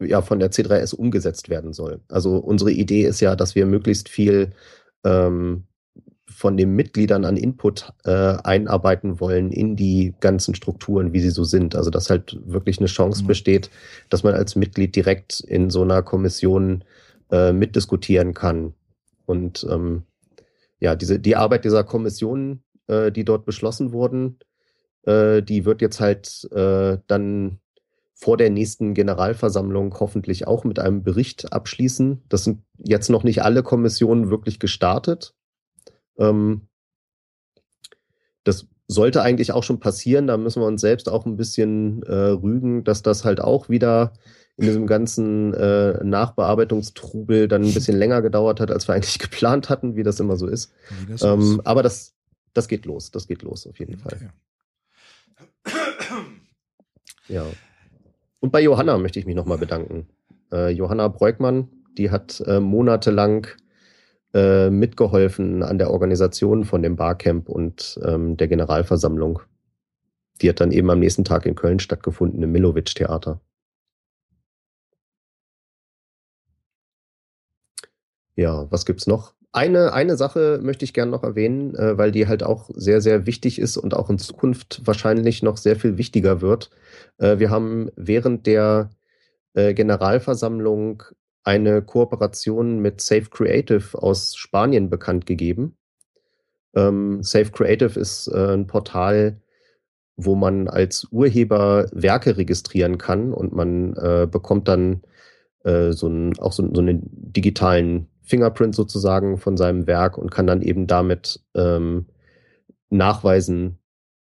ja 0.00 0.22
von 0.22 0.38
der 0.38 0.50
C3S 0.50 0.94
umgesetzt 0.94 1.48
werden 1.48 1.72
soll. 1.72 2.00
Also 2.08 2.36
unsere 2.36 2.72
Idee 2.72 3.02
ist 3.04 3.20
ja, 3.20 3.36
dass 3.36 3.54
wir 3.54 3.66
möglichst 3.66 4.08
viel 4.08 4.52
ähm, 5.04 5.64
von 6.28 6.56
den 6.56 6.74
Mitgliedern 6.74 7.24
an 7.24 7.36
Input 7.36 7.92
äh, 8.04 8.10
einarbeiten 8.10 9.20
wollen 9.20 9.50
in 9.50 9.76
die 9.76 10.14
ganzen 10.20 10.54
Strukturen, 10.54 11.12
wie 11.12 11.20
sie 11.20 11.30
so 11.30 11.44
sind. 11.44 11.74
Also 11.74 11.90
dass 11.90 12.08
halt 12.08 12.38
wirklich 12.46 12.78
eine 12.78 12.86
Chance 12.86 13.24
Mhm. 13.24 13.26
besteht, 13.26 13.70
dass 14.08 14.22
man 14.22 14.34
als 14.34 14.56
Mitglied 14.56 14.96
direkt 14.96 15.40
in 15.40 15.70
so 15.70 15.82
einer 15.82 16.02
Kommission 16.02 16.84
äh, 17.30 17.52
mitdiskutieren 17.52 18.32
kann. 18.32 18.74
Und 19.26 19.66
ähm, 19.70 20.04
ja, 20.78 20.96
diese 20.96 21.18
die 21.18 21.36
Arbeit 21.36 21.64
dieser 21.64 21.84
Kommission, 21.84 22.62
äh, 22.86 23.12
die 23.12 23.24
dort 23.24 23.44
beschlossen 23.44 23.92
wurden, 23.92 24.38
äh, 25.04 25.42
die 25.42 25.64
wird 25.64 25.82
jetzt 25.82 26.00
halt 26.00 26.48
äh, 26.52 26.98
dann 27.06 27.58
vor 28.20 28.36
der 28.36 28.50
nächsten 28.50 28.92
Generalversammlung 28.92 29.98
hoffentlich 29.98 30.46
auch 30.46 30.64
mit 30.64 30.78
einem 30.78 31.02
Bericht 31.02 31.54
abschließen. 31.54 32.22
Das 32.28 32.44
sind 32.44 32.62
jetzt 32.76 33.08
noch 33.08 33.24
nicht 33.24 33.42
alle 33.42 33.62
Kommissionen 33.62 34.28
wirklich 34.30 34.58
gestartet. 34.58 35.34
Ähm, 36.18 36.68
das 38.44 38.66
sollte 38.88 39.22
eigentlich 39.22 39.52
auch 39.52 39.62
schon 39.62 39.80
passieren. 39.80 40.26
Da 40.26 40.36
müssen 40.36 40.60
wir 40.60 40.66
uns 40.66 40.82
selbst 40.82 41.08
auch 41.08 41.24
ein 41.24 41.38
bisschen 41.38 42.02
äh, 42.02 42.12
rügen, 42.12 42.84
dass 42.84 43.02
das 43.02 43.24
halt 43.24 43.40
auch 43.40 43.70
wieder 43.70 44.12
in 44.58 44.66
diesem 44.66 44.86
ganzen 44.86 45.54
äh, 45.54 46.04
Nachbearbeitungstrubel 46.04 47.48
dann 47.48 47.64
ein 47.64 47.72
bisschen 47.72 47.96
länger 47.96 48.20
gedauert 48.20 48.60
hat, 48.60 48.70
als 48.70 48.86
wir 48.86 48.94
eigentlich 48.94 49.18
geplant 49.18 49.70
hatten, 49.70 49.96
wie 49.96 50.02
das 50.02 50.20
immer 50.20 50.36
so 50.36 50.46
ist. 50.46 50.74
Das 51.08 51.22
Ähm, 51.22 51.62
aber 51.64 51.82
das, 51.82 52.14
das 52.52 52.68
geht 52.68 52.84
los. 52.84 53.10
Das 53.10 53.26
geht 53.26 53.40
los 53.40 53.66
auf 53.66 53.78
jeden 53.78 53.96
Fall. 53.96 54.30
Okay. 55.64 55.74
Ja. 57.28 57.46
Und 58.40 58.52
bei 58.52 58.60
Johanna 58.62 58.98
möchte 58.98 59.18
ich 59.18 59.26
mich 59.26 59.36
nochmal 59.36 59.58
bedanken. 59.58 60.08
Äh, 60.50 60.70
Johanna 60.70 61.08
Breukmann, 61.08 61.68
die 61.98 62.10
hat 62.10 62.40
äh, 62.46 62.58
monatelang 62.58 63.46
äh, 64.32 64.70
mitgeholfen 64.70 65.62
an 65.62 65.78
der 65.78 65.90
Organisation 65.90 66.64
von 66.64 66.82
dem 66.82 66.96
Barcamp 66.96 67.48
und 67.48 68.00
ähm, 68.04 68.36
der 68.36 68.48
Generalversammlung. 68.48 69.40
Die 70.40 70.48
hat 70.48 70.60
dann 70.60 70.72
eben 70.72 70.90
am 70.90 71.00
nächsten 71.00 71.24
Tag 71.24 71.44
in 71.44 71.54
Köln 71.54 71.80
stattgefunden 71.80 72.42
im 72.42 72.52
Milowitsch-Theater. 72.52 73.40
Ja, 78.36 78.70
was 78.70 78.86
gibt's 78.86 79.06
noch? 79.06 79.34
Eine, 79.52 79.92
eine 79.92 80.16
Sache 80.16 80.60
möchte 80.62 80.84
ich 80.84 80.94
gerne 80.94 81.10
noch 81.10 81.24
erwähnen, 81.24 81.74
äh, 81.74 81.98
weil 81.98 82.12
die 82.12 82.28
halt 82.28 82.42
auch 82.44 82.70
sehr, 82.72 83.00
sehr 83.00 83.26
wichtig 83.26 83.58
ist 83.58 83.76
und 83.76 83.94
auch 83.94 84.08
in 84.08 84.18
Zukunft 84.18 84.82
wahrscheinlich 84.84 85.42
noch 85.42 85.56
sehr 85.56 85.74
viel 85.74 85.98
wichtiger 85.98 86.40
wird. 86.40 86.70
Äh, 87.18 87.38
wir 87.38 87.50
haben 87.50 87.90
während 87.96 88.46
der 88.46 88.90
äh, 89.54 89.74
Generalversammlung 89.74 91.02
eine 91.42 91.82
Kooperation 91.82 92.80
mit 92.80 93.00
Safe 93.00 93.26
Creative 93.28 94.00
aus 94.00 94.36
Spanien 94.36 94.88
bekannt 94.88 95.26
gegeben. 95.26 95.76
Ähm, 96.74 97.22
Safe 97.22 97.50
Creative 97.50 97.98
ist 97.98 98.28
äh, 98.28 98.54
ein 98.54 98.68
Portal, 98.68 99.40
wo 100.16 100.36
man 100.36 100.68
als 100.68 101.08
Urheber 101.10 101.88
Werke 101.92 102.36
registrieren 102.36 102.98
kann 102.98 103.32
und 103.32 103.52
man 103.52 103.94
äh, 103.94 104.28
bekommt 104.30 104.68
dann 104.68 105.02
äh, 105.64 105.92
so 105.92 106.08
ein, 106.08 106.38
auch 106.38 106.52
so, 106.52 106.68
so 106.72 106.80
einen 106.80 107.00
digitalen 107.10 108.08
Fingerprint 108.30 108.74
sozusagen 108.74 109.36
von 109.36 109.56
seinem 109.56 109.86
Werk 109.86 110.16
und 110.16 110.30
kann 110.30 110.46
dann 110.46 110.62
eben 110.62 110.86
damit 110.86 111.40
ähm, 111.54 112.06
nachweisen, 112.88 113.78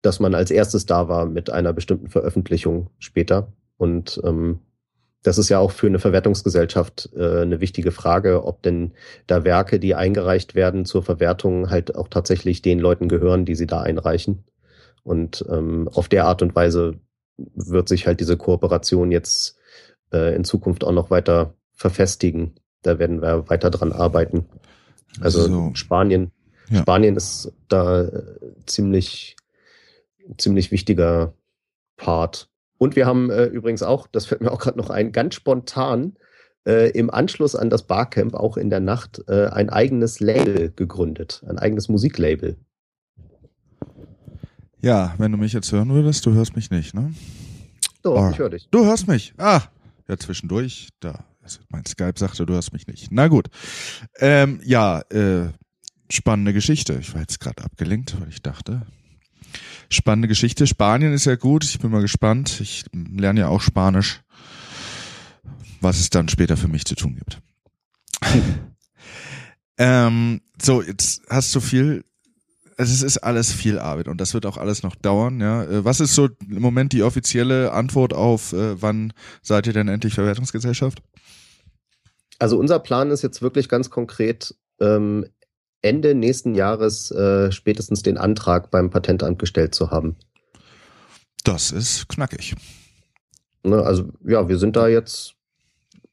dass 0.03 0.21
man 0.21 0.35
als 0.35 0.51
erstes 0.51 0.85
da 0.85 1.09
war 1.09 1.27
mit 1.27 1.51
einer 1.51 1.73
bestimmten 1.73 2.09
Veröffentlichung 2.09 2.91
später. 2.99 3.53
Und 3.77 4.21
ähm, 4.25 4.59
das 5.23 5.39
ist 5.39 5.49
ja 5.49 5.61
auch 5.61 5.71
für 5.71 5.87
eine 5.87 6.01
Verwertungsgesellschaft 6.01 7.11
äh, 7.15 7.43
eine 7.43 7.61
wichtige 7.61 7.93
Frage, 7.93 8.45
ob 8.45 8.63
denn 8.63 8.93
da 9.29 9.45
Werke, 9.45 9.79
die 9.79 9.95
eingereicht 9.95 10.57
werden 10.57 10.85
zur 10.85 11.05
Verwertung, 11.05 11.71
halt 11.71 11.95
auch 11.95 12.09
tatsächlich 12.09 12.61
den 12.61 12.81
Leuten 12.81 13.09
gehören, 13.09 13.45
die 13.45 13.55
sie 13.55 13.69
da 13.69 13.81
einreichen. 13.81 14.45
Und 15.05 15.45
ähm, 15.49 15.89
auf 15.89 16.09
der 16.09 16.27
Art 16.27 16.43
und 16.43 16.55
Weise 16.57 16.95
wird 17.37 17.89
sich 17.89 18.07
halt 18.07 18.21
diese 18.21 18.37
Kooperation 18.37 19.13
jetzt 19.13 19.57
äh, 20.13 20.35
in 20.35 20.45
Zukunft 20.45 20.85
auch 20.85 20.93
noch 20.93 21.11
weiter 21.11 21.55
verfestigen. 21.73 22.55
Da 22.83 22.99
werden 22.99 23.23
wir 23.23 23.49
weiter 23.49 23.71
dran 23.71 23.93
arbeiten. 23.93 24.47
Also 25.21 25.43
so. 25.43 25.71
Spanien, 25.75 26.33
ja. 26.71 26.81
Spanien 26.81 27.17
ist 27.17 27.53
da 27.69 28.09
ziemlich, 28.67 29.37
ziemlich 30.39 30.71
wichtiger 30.71 31.35
Part. 31.97 32.49
Und 32.79 32.97
wir 32.97 33.07
haben 33.07 33.31
äh, 33.31 33.45
übrigens 33.45 33.83
auch, 33.83 34.07
das 34.07 34.27
fällt 34.27 34.41
mir 34.41 34.51
auch 34.51 34.59
gerade 34.59 34.79
noch 34.79 34.91
ein, 34.91 35.13
ganz 35.13 35.35
spontan 35.35 36.17
äh, 36.67 36.91
im 36.91 37.11
Anschluss 37.11 37.55
an 37.55 37.71
das 37.71 37.85
Barcamp 37.85 38.35
auch 38.35 38.57
in 38.57 38.71
der 38.71 38.81
Nacht 38.81 39.23
äh, 39.29 39.47
ein 39.47 39.71
eigenes 39.71 40.21
Label 40.21 40.73
gegründet, 40.75 41.45
ein 41.47 41.59
eigenes 41.59 41.89
Musiklabel. 41.89 42.57
Ja, 44.81 45.15
wenn 45.19 45.31
du 45.31 45.39
mich 45.39 45.53
jetzt 45.53 45.71
hören 45.71 45.91
würdest, 45.91 46.27
du 46.27 46.33
hörst 46.33 46.57
mich 46.57 46.71
nicht, 46.71 46.93
ne? 46.95 47.15
Doch, 48.03 48.17
oh. 48.17 48.31
ich 48.33 48.39
höre 48.39 48.51
dich. 48.51 48.69
Du 48.73 48.85
hörst 48.85 49.07
mich. 49.07 49.33
Ah, 49.39 49.61
ja, 50.09 50.17
zwischendurch, 50.17 50.89
da 50.99 51.25
mein 51.69 51.85
Skype 51.87 52.15
sagte, 52.17 52.47
du 52.47 52.55
hörst 52.55 52.73
mich 52.73 52.87
nicht. 52.87 53.09
Na 53.11 53.29
gut. 53.29 53.49
Ähm, 54.19 54.61
ja, 54.65 55.01
äh, 55.11 55.51
spannende 56.11 56.53
Geschichte. 56.53 56.99
Ich 57.01 57.15
war 57.15 57.21
jetzt 57.21 57.41
gerade 57.41 57.65
abgelenkt, 57.65 58.21
weil 58.21 58.29
ich 58.29 58.43
dachte. 58.43 58.87
Spannende 59.89 60.29
Geschichte. 60.29 60.67
Spanien 60.67 61.13
ist 61.13 61.27
ja 61.27 61.37
gut. 61.37 61.65
Ich 61.65 61.79
bin 61.79 61.91
mal 61.91 62.01
gespannt. 62.01 62.61
Ich 62.61 62.85
lerne 62.93 63.41
ja 63.41 63.49
auch 63.49 63.61
Spanisch, 63.61 64.21
was 65.81 66.01
es 66.01 66.11
dann 66.11 66.29
später 66.29 66.57
für 66.57 66.69
mich 66.69 66.85
zu 66.85 66.95
tun 66.95 67.17
gibt. 67.17 67.41
ähm, 69.79 70.41
so, 70.61 70.83
jetzt 70.83 71.23
hast 71.29 71.55
du 71.55 71.61
viel 71.61 72.05
also 72.77 72.93
es 72.93 73.03
ist 73.03 73.19
alles 73.19 73.53
viel 73.53 73.79
Arbeit 73.79 74.09
und 74.09 74.21
das 74.21 74.35
wird 74.35 74.47
auch 74.47 74.57
alles 74.57 74.83
noch 74.83 74.97
dauern. 74.97 75.41
Ja, 75.41 75.65
äh, 75.65 75.85
was 75.85 76.01
ist 76.01 76.15
so 76.15 76.29
im 76.49 76.61
Moment 76.61 76.93
die 76.93 77.03
offizielle 77.03 77.73
Antwort 77.73 78.13
auf, 78.13 78.53
äh, 78.53 78.81
wann 78.81 79.13
seid 79.43 79.67
ihr 79.67 79.73
denn 79.73 79.89
endlich 79.89 80.15
Verwertungsgesellschaft? 80.15 81.03
Also 82.39 82.59
unser 82.59 82.79
Plan 82.79 83.11
ist 83.11 83.23
jetzt 83.23 83.43
wirklich 83.43 83.69
ganz 83.69 83.91
konkret 83.91 84.55
ähm, 84.81 85.27
Ende 85.81 86.15
nächsten 86.15 86.55
Jahres 86.55 87.11
äh, 87.11 87.53
spätestens 87.53 88.03
den 88.03 88.19
Antrag 88.19 88.71
beim 88.71 88.91
Patentamt 88.91 89.39
gestellt 89.39 89.75
zu 89.75 89.91
haben. 89.91 90.17
Das 91.45 91.73
ist 91.73 92.09
knackig. 92.09 92.55
Ne, 93.65 93.83
also 93.83 94.09
ja, 94.25 94.49
wir 94.49 94.59
sind 94.59 94.77
da 94.77 94.89
jetzt 94.89 95.35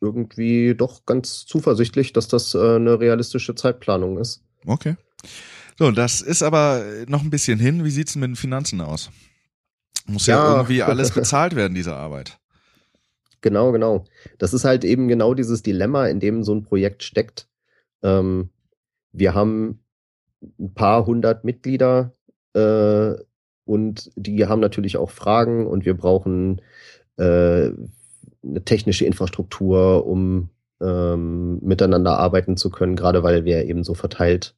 irgendwie 0.01 0.75
doch 0.75 1.05
ganz 1.05 1.45
zuversichtlich, 1.45 2.13
dass 2.13 2.27
das 2.27 2.55
äh, 2.55 2.75
eine 2.75 2.99
realistische 2.99 3.55
Zeitplanung 3.55 4.17
ist. 4.17 4.43
Okay. 4.65 4.95
So, 5.79 5.91
das 5.91 6.19
ist 6.19 6.43
aber 6.43 6.83
noch 7.07 7.23
ein 7.23 7.29
bisschen 7.29 7.57
hin. 7.57 7.85
Wie 7.85 7.89
sieht's 7.89 8.11
denn 8.11 8.19
mit 8.19 8.31
den 8.31 8.35
Finanzen 8.35 8.81
aus? 8.81 9.09
Muss 10.07 10.27
ja, 10.27 10.35
ja 10.35 10.55
irgendwie 10.57 10.83
alles 10.83 11.11
bezahlt 11.15 11.55
werden, 11.55 11.73
diese 11.73 11.95
Arbeit. 11.95 12.37
Genau, 13.39 13.71
genau. 13.71 14.03
Das 14.39 14.53
ist 14.53 14.65
halt 14.65 14.83
eben 14.83 15.07
genau 15.07 15.33
dieses 15.33 15.63
Dilemma, 15.63 16.07
in 16.07 16.19
dem 16.19 16.43
so 16.43 16.53
ein 16.53 16.63
Projekt 16.63 17.03
steckt. 17.03 17.47
Ähm, 18.03 18.49
wir 19.13 19.33
haben 19.33 19.79
ein 20.59 20.73
paar 20.73 21.05
hundert 21.05 21.45
Mitglieder 21.45 22.13
äh, 22.55 23.13
und 23.63 24.11
die 24.17 24.47
haben 24.47 24.59
natürlich 24.59 24.97
auch 24.97 25.11
Fragen 25.11 25.65
und 25.65 25.85
wir 25.85 25.95
brauchen 25.95 26.61
äh, 27.15 27.69
eine 28.43 28.65
technische 28.65 29.05
Infrastruktur, 29.05 30.05
um 30.05 30.49
ähm, 30.81 31.59
miteinander 31.61 32.17
arbeiten 32.17 32.57
zu 32.57 32.69
können, 32.69 32.97
gerade 32.97 33.23
weil 33.23 33.45
wir 33.45 33.63
eben 33.63 33.85
so 33.85 33.93
verteilt 33.93 34.55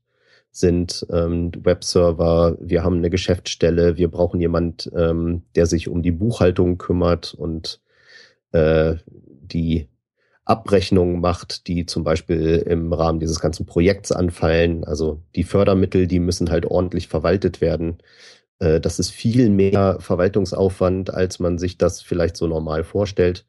sind 0.51 1.05
ähm, 1.09 1.51
Webserver, 1.63 2.57
wir 2.59 2.83
haben 2.83 2.97
eine 2.97 3.09
Geschäftsstelle, 3.09 3.97
wir 3.97 4.09
brauchen 4.11 4.41
jemand, 4.41 4.91
ähm, 4.95 5.43
der 5.55 5.65
sich 5.65 5.87
um 5.87 6.01
die 6.01 6.11
Buchhaltung 6.11 6.77
kümmert 6.77 7.33
und 7.33 7.81
äh, 8.51 8.95
die 9.07 9.87
Abrechnungen 10.43 11.21
macht, 11.21 11.67
die 11.67 11.85
zum 11.85 12.03
Beispiel 12.03 12.57
im 12.67 12.91
Rahmen 12.91 13.19
dieses 13.19 13.39
ganzen 13.39 13.65
Projekts 13.65 14.11
anfallen. 14.11 14.83
Also 14.83 15.21
die 15.35 15.43
Fördermittel, 15.43 16.07
die 16.07 16.19
müssen 16.19 16.49
halt 16.49 16.65
ordentlich 16.65 17.07
verwaltet 17.07 17.61
werden. 17.61 17.99
Äh, 18.59 18.81
das 18.81 18.99
ist 18.99 19.11
viel 19.11 19.49
mehr 19.49 19.97
Verwaltungsaufwand, 19.99 21.13
als 21.13 21.39
man 21.39 21.57
sich 21.57 21.77
das 21.77 22.01
vielleicht 22.01 22.35
so 22.35 22.47
normal 22.47 22.83
vorstellt. 22.83 23.45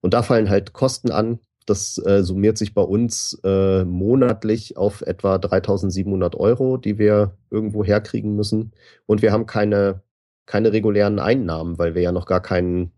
Und 0.00 0.14
da 0.14 0.22
fallen 0.22 0.48
halt 0.48 0.72
Kosten 0.72 1.10
an, 1.10 1.40
das 1.68 1.98
äh, 1.98 2.22
summiert 2.22 2.58
sich 2.58 2.74
bei 2.74 2.82
uns 2.82 3.38
äh, 3.44 3.84
monatlich 3.84 4.76
auf 4.76 5.02
etwa 5.02 5.38
3700 5.38 6.34
Euro, 6.36 6.76
die 6.76 6.98
wir 6.98 7.36
irgendwo 7.50 7.84
herkriegen 7.84 8.34
müssen. 8.36 8.72
Und 9.06 9.22
wir 9.22 9.32
haben 9.32 9.46
keine, 9.46 10.02
keine 10.46 10.72
regulären 10.72 11.18
Einnahmen, 11.18 11.78
weil 11.78 11.94
wir 11.94 12.02
ja 12.02 12.12
noch 12.12 12.26
gar 12.26 12.40
keinen, 12.40 12.92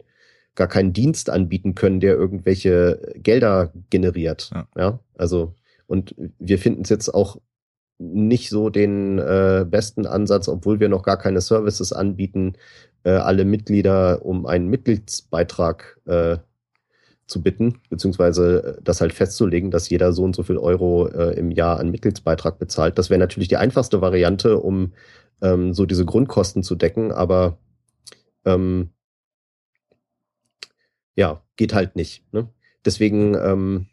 gar 0.55 0.69
keinen 0.69 0.93
Dienst 0.93 1.31
anbieten 1.31 1.75
können, 1.75 2.01
der 2.01 2.15
irgendwelche 2.15 3.15
Gelder 3.17 3.73
generiert. 3.91 4.51
Ja, 4.55 4.69
ja? 4.77 4.99
also, 5.17 5.55
und 5.87 6.15
wir 6.39 6.59
finden 6.59 6.83
es 6.83 6.89
jetzt 6.91 7.13
auch 7.13 7.39
nicht 7.99 8.49
so 8.49 8.71
den 8.71 9.19
äh, 9.19 9.67
besten 9.69 10.07
Ansatz, 10.07 10.49
obwohl 10.49 10.81
wir 10.81 10.89
noch 10.89 11.03
gar 11.03 11.19
keine 11.19 11.41
Services 11.41 11.93
anbieten, 11.93 12.55
äh, 13.05 13.11
alle 13.11 13.45
Mitglieder 13.45 14.25
um 14.25 14.47
einen 14.47 14.69
Mitgliedsbeitrag 14.69 15.99
äh, 16.07 16.39
zu 17.31 17.43
bitten, 17.43 17.81
beziehungsweise 17.89 18.77
äh, 18.79 18.83
das 18.83 19.01
halt 19.01 19.13
festzulegen, 19.13 19.71
dass 19.71 19.89
jeder 19.89 20.13
so 20.13 20.25
und 20.25 20.35
so 20.35 20.43
viel 20.43 20.59
Euro 20.59 21.09
äh, 21.09 21.39
im 21.39 21.51
Jahr 21.51 21.79
an 21.79 21.91
Mitgliedsbeitrag 21.91 22.59
bezahlt. 22.59 22.99
Das 22.99 23.09
wäre 23.09 23.21
natürlich 23.21 23.49
die 23.49 23.57
einfachste 23.57 24.01
Variante, 24.01 24.59
um 24.59 24.93
ähm, 25.41 25.73
so 25.73 25.87
diese 25.87 26.05
Grundkosten 26.05 26.63
zu 26.63 26.75
decken, 26.75 27.13
aber 27.13 27.59
ähm, 28.45 28.91
ja, 31.15 31.43
geht 31.57 31.73
halt 31.75 31.97
nicht. 31.97 32.25
Ne? 32.33 32.49
Deswegen 32.85 33.35
ähm, 33.35 33.87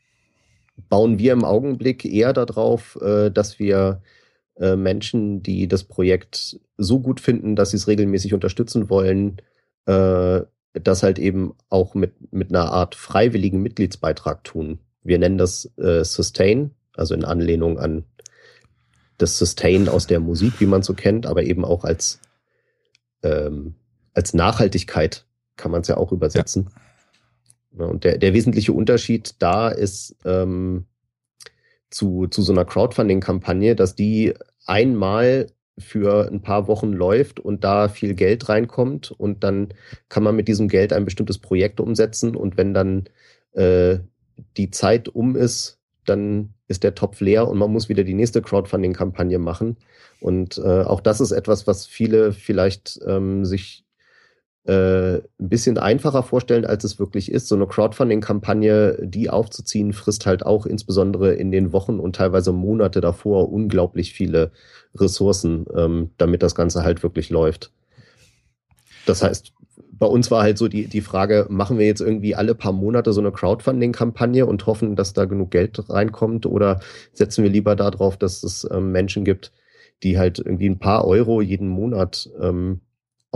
bauen 0.89 1.19
wir 1.19 1.34
im 1.34 1.43
Augenblick 1.43 2.06
eher 2.06 2.34
darauf, 2.34 2.97
äh, 3.02 3.30
dass 3.30 3.60
wir 3.60 4.02
äh, 4.56 4.76
Menschen, 4.76 5.43
die 5.43 5.67
das 5.67 5.84
Projekt 5.84 6.60
so 6.78 7.00
gut 7.00 7.19
finden, 7.19 7.56
dass 7.56 7.71
sie 7.71 7.78
es 7.78 7.88
regelmäßig 7.88 8.34
unterstützen 8.34 8.89
wollen, 8.89 9.41
äh, 9.86 10.41
das 10.84 11.04
halt 11.04 11.20
eben 11.20 11.54
auch 11.70 11.94
mit, 11.94 12.34
mit 12.34 12.50
einer 12.50 12.72
Art 12.72 12.96
freiwilligen 12.96 13.62
Mitgliedsbeitrag 13.62 14.44
tun. 14.44 14.80
Wir 15.04 15.20
nennen 15.20 15.38
das 15.38 15.72
äh, 15.78 16.04
Sustain, 16.04 16.72
also 16.94 17.13
in 17.13 17.26
Anlehnung 17.26 17.80
an 17.80 18.06
das 19.18 19.38
Sustain 19.38 19.90
aus 19.90 20.08
der 20.08 20.20
Musik, 20.20 20.60
wie 20.60 20.66
man 20.66 20.84
so 20.84 20.94
kennt, 20.94 21.26
aber 21.26 21.44
eben 21.44 21.66
auch 21.66 21.84
als, 21.84 22.20
ähm, 23.24 23.76
als 24.13 24.34
Nachhaltigkeit 24.34 25.26
kann 25.56 25.72
man 25.72 25.82
es 25.82 25.88
ja 25.88 25.98
auch 25.98 26.12
übersetzen. 26.12 26.70
Ja. 27.78 27.86
Und 27.86 28.04
der, 28.04 28.18
der 28.18 28.34
wesentliche 28.34 28.74
Unterschied 28.74 29.36
da 29.40 29.70
ist 29.70 30.16
ähm, 30.26 30.86
zu, 31.90 32.28
zu 32.28 32.42
so 32.42 32.52
einer 32.52 32.66
Crowdfunding-Kampagne, 32.66 33.76
dass 33.76 33.96
die 33.96 34.34
einmal 34.66 35.48
für 35.78 36.30
ein 36.30 36.42
paar 36.42 36.68
Wochen 36.68 36.92
läuft 36.92 37.40
und 37.40 37.63
da 37.63 37.88
viel 37.88 38.16
Geld 38.16 38.50
reinkommt 38.50 39.12
und 39.12 39.44
dann 39.44 39.70
kann 40.10 40.24
man 40.24 40.36
mit 40.36 40.48
diesem 40.48 40.68
Geld 40.68 40.92
ein 40.92 41.06
bestimmtes 41.06 41.38
Projekt 41.38 41.80
umsetzen 41.80 42.36
und 42.36 42.58
wenn 42.58 42.74
dann 42.74 43.06
äh, 43.54 44.00
die 44.58 44.72
Zeit 44.72 45.10
um 45.10 45.36
ist, 45.36 45.80
dann 46.06 46.54
ist 46.68 46.84
der 46.84 46.96
Topf 46.96 47.22
leer 47.22 47.48
und 47.48 47.58
man 47.58 47.72
muss 47.72 47.90
wieder 47.90 48.04
die 48.04 48.13
nächste 48.13 48.42
Crowdfunding-Kampagne 48.42 49.40
machen. 49.40 49.78
Und 50.20 50.58
äh, 50.58 50.84
auch 50.84 51.02
das 51.02 51.22
ist 51.22 51.32
etwas, 51.32 51.68
was 51.68 51.86
viele 51.86 52.34
vielleicht 52.34 53.00
ähm, 53.06 53.46
sich 53.46 53.86
äh, 54.67 55.15
ein 55.15 55.49
bisschen 55.49 55.77
einfacher 55.77 56.23
vorstellen, 56.23 56.65
als 56.65 56.84
es 56.84 56.99
wirklich 56.99 57.32
ist. 57.32 57.47
So 57.47 57.56
eine 57.56 57.67
Crowdfunding-Kampagne, 57.67 58.99
die 59.01 59.30
aufzuziehen, 59.30 59.93
frisst 59.93 60.25
halt 60.25 60.45
auch 60.45 60.65
insbesondere 60.65 61.34
in 61.34 61.51
den 61.51 61.71
Wochen 61.71 61.99
und 61.99 62.17
teilweise 62.17 62.51
Monate 62.51 62.99
davor 62.99 63.51
unglaublich 63.51 64.13
viele 64.13 64.51
Ressourcen, 64.95 65.65
ähm, 65.73 66.12
damit 66.17 66.43
das 66.43 66.53
Ganze 66.53 66.84
halt 66.84 67.01
wirklich 67.01 67.30
läuft. 67.30 67.71
Das 69.06 69.23
heißt, 69.23 69.53
bei 69.93 70.06
uns 70.06 70.30
war 70.32 70.43
halt 70.43 70.58
so 70.58 70.67
die, 70.67 70.88
die 70.88 71.01
Frage, 71.01 71.47
machen 71.49 71.77
wir 71.77 71.86
jetzt 71.86 72.01
irgendwie 72.01 72.36
alle 72.36 72.53
paar 72.53 72.73
Monate 72.73 73.13
so 73.13 73.21
eine 73.21 73.32
Crowdfunding-Kampagne 73.32 74.45
und 74.45 74.65
hoffen, 74.65 74.97
dass 74.97 75.13
da 75.13 75.23
genug 75.25 75.51
Geld 75.51 75.89
reinkommt 75.89 76.45
oder 76.45 76.82
setzen 77.13 77.43
wir 77.43 77.49
lieber 77.49 77.77
darauf, 77.77 78.17
dass 78.17 78.43
es 78.43 78.67
ähm, 78.69 78.91
Menschen 78.91 79.23
gibt, 79.23 79.53
die 80.03 80.17
halt 80.17 80.39
irgendwie 80.39 80.69
ein 80.69 80.80
paar 80.80 81.06
Euro 81.06 81.41
jeden 81.41 81.69
Monat 81.69 82.30
ähm, 82.39 82.82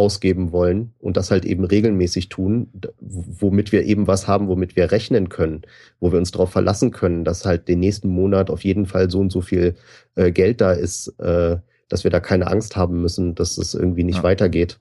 ausgeben 0.01 0.51
wollen 0.51 0.93
und 0.99 1.15
das 1.15 1.29
halt 1.29 1.45
eben 1.45 1.63
regelmäßig 1.63 2.29
tun, 2.29 2.71
womit 2.99 3.71
wir 3.71 3.85
eben 3.85 4.07
was 4.07 4.27
haben, 4.27 4.47
womit 4.47 4.75
wir 4.75 4.91
rechnen 4.91 5.29
können, 5.29 5.61
wo 5.99 6.11
wir 6.11 6.17
uns 6.17 6.31
darauf 6.31 6.51
verlassen 6.51 6.89
können, 6.89 7.23
dass 7.23 7.45
halt 7.45 7.67
den 7.67 7.79
nächsten 7.79 8.09
Monat 8.09 8.49
auf 8.49 8.63
jeden 8.63 8.87
Fall 8.87 9.11
so 9.11 9.19
und 9.19 9.31
so 9.31 9.41
viel 9.41 9.75
äh, 10.15 10.31
Geld 10.31 10.59
da 10.59 10.71
ist, 10.71 11.09
äh, 11.19 11.57
dass 11.87 12.03
wir 12.03 12.09
da 12.09 12.19
keine 12.19 12.47
Angst 12.47 12.75
haben 12.75 12.99
müssen, 12.99 13.35
dass 13.35 13.59
es 13.59 13.75
irgendwie 13.75 14.03
nicht 14.03 14.17
ja. 14.17 14.23
weitergeht. 14.23 14.79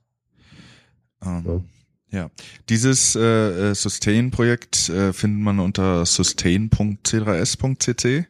Um, 1.23 1.43
ähm, 1.45 1.65
ja. 2.09 2.21
ja. 2.21 2.31
dieses 2.67 3.15
äh, 3.15 3.21
äh, 3.21 3.75
Sustain-Projekt 3.75 4.89
äh, 4.89 5.13
findet 5.13 5.43
man 5.43 5.59
unter 5.59 6.03
sustain.c3s.cc 6.07 8.25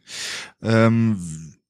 ähm, 0.62 1.16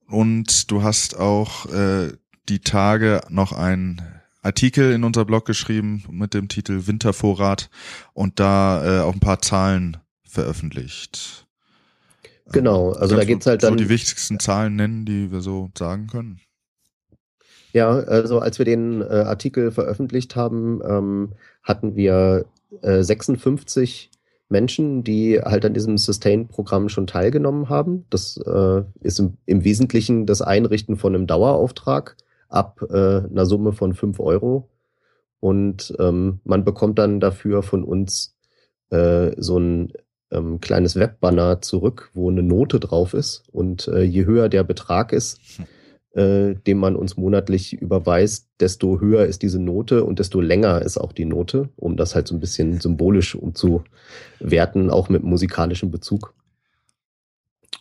und 0.09 0.69
du 0.73 0.83
hast 0.83 1.17
auch 1.17 1.73
äh, 1.73 2.09
die 2.49 2.59
Tage 2.59 3.21
noch 3.29 3.53
ein 3.53 4.03
Artikel 4.43 4.93
in 4.93 5.05
unser 5.05 5.25
Blog 5.25 5.47
geschrieben 5.47 6.05
mit 6.11 6.35
dem 6.35 6.49
Titel 6.49 6.87
Wintervorrat 6.87 7.71
und 8.13 8.41
da 8.41 9.01
äh, 9.01 9.03
auch 9.03 9.15
ein 9.15 9.21
paar 9.21 9.41
Zahlen 9.41 9.99
veröffentlicht. 10.25 11.47
Genau, 12.51 12.93
also 12.93 13.17
da 13.17 13.25
geht's 13.25 13.47
halt 13.47 13.63
dann. 13.63 13.71
So 13.71 13.77
die 13.77 13.89
wichtigsten 13.89 14.41
Zahlen 14.41 14.77
nennen, 14.77 15.05
die 15.05 15.31
wir 15.31 15.41
so 15.41 15.71
sagen 15.79 16.09
können. 16.09 16.41
Ja, 17.73 17.91
also 17.91 18.41
als 18.41 18.59
wir 18.59 18.67
den 18.67 19.01
äh, 19.01 19.05
Artikel 19.05 19.71
veröffentlicht 19.71 20.37
haben, 20.37 20.81
ähm, 20.87 21.33
hatten 21.63 21.97
wir 21.97 22.45
äh, 22.83 23.03
56 23.03 24.11
Menschen, 24.49 25.05
die 25.05 25.41
halt 25.41 25.65
an 25.65 25.73
diesem 25.73 25.97
Sustain-Programm 25.97 26.91
schon 26.91 27.07
teilgenommen 27.07 27.71
haben. 27.71 28.05
Das 28.11 28.37
äh, 28.37 28.83
ist 29.01 29.19
im, 29.19 29.39
im 29.47 29.65
Wesentlichen 29.65 30.27
das 30.27 30.43
Einrichten 30.43 30.97
von 30.97 31.15
einem 31.15 31.27
Dauerauftrag 31.27 32.17
ab 32.53 32.83
äh, 32.91 32.95
einer 32.95 33.47
Summe 33.47 33.73
von 33.73 33.95
fünf 33.95 34.21
Euro. 34.21 34.69
Und 35.41 35.95
ähm, 35.99 36.41
man 36.45 36.65
bekommt 36.65 36.99
dann 36.99 37.19
dafür 37.19 37.63
von 37.63 37.83
uns 37.83 38.37
äh, 38.91 39.33
so 39.37 39.59
ein 39.59 39.93
ähm, 40.31 40.61
kleines 40.61 40.97
Webbanner 40.97 41.61
zurück, 41.61 42.11
wo 42.15 42.31
eine 42.31 42.43
Note 42.43 42.79
drauf 42.81 43.15
ist. 43.15 43.45
Und 43.51 43.89
äh, 43.89 44.03
je 44.03 44.25
höher 44.25 44.49
der 44.49 44.65
Betrag 44.65 45.13
ist, 45.13 45.41
äh, 46.15 46.55
den 46.55 46.79
man 46.79 46.95
uns 46.97 47.17
monatlich 47.17 47.73
überweist, 47.73 48.49
desto 48.61 49.01
höher 49.01 49.25
ist 49.27 49.43
diese 49.43 49.59
Note 49.59 50.05
und 50.05 50.19
desto 50.19 50.41
länger 50.41 50.83
ist 50.83 50.99
auch 50.99 51.13
die 51.13 51.25
Note, 51.25 51.71
um 51.77 51.97
das 51.97 52.15
halt 52.15 52.29
so 52.29 52.35
ein 52.35 52.41
bisschen 52.41 52.81
symbolisch 52.81 53.35
umzuwerten, 53.35 54.91
auch 54.91 55.09
mit 55.09 55.23
musikalischem 55.23 55.91
Bezug. 55.91 56.35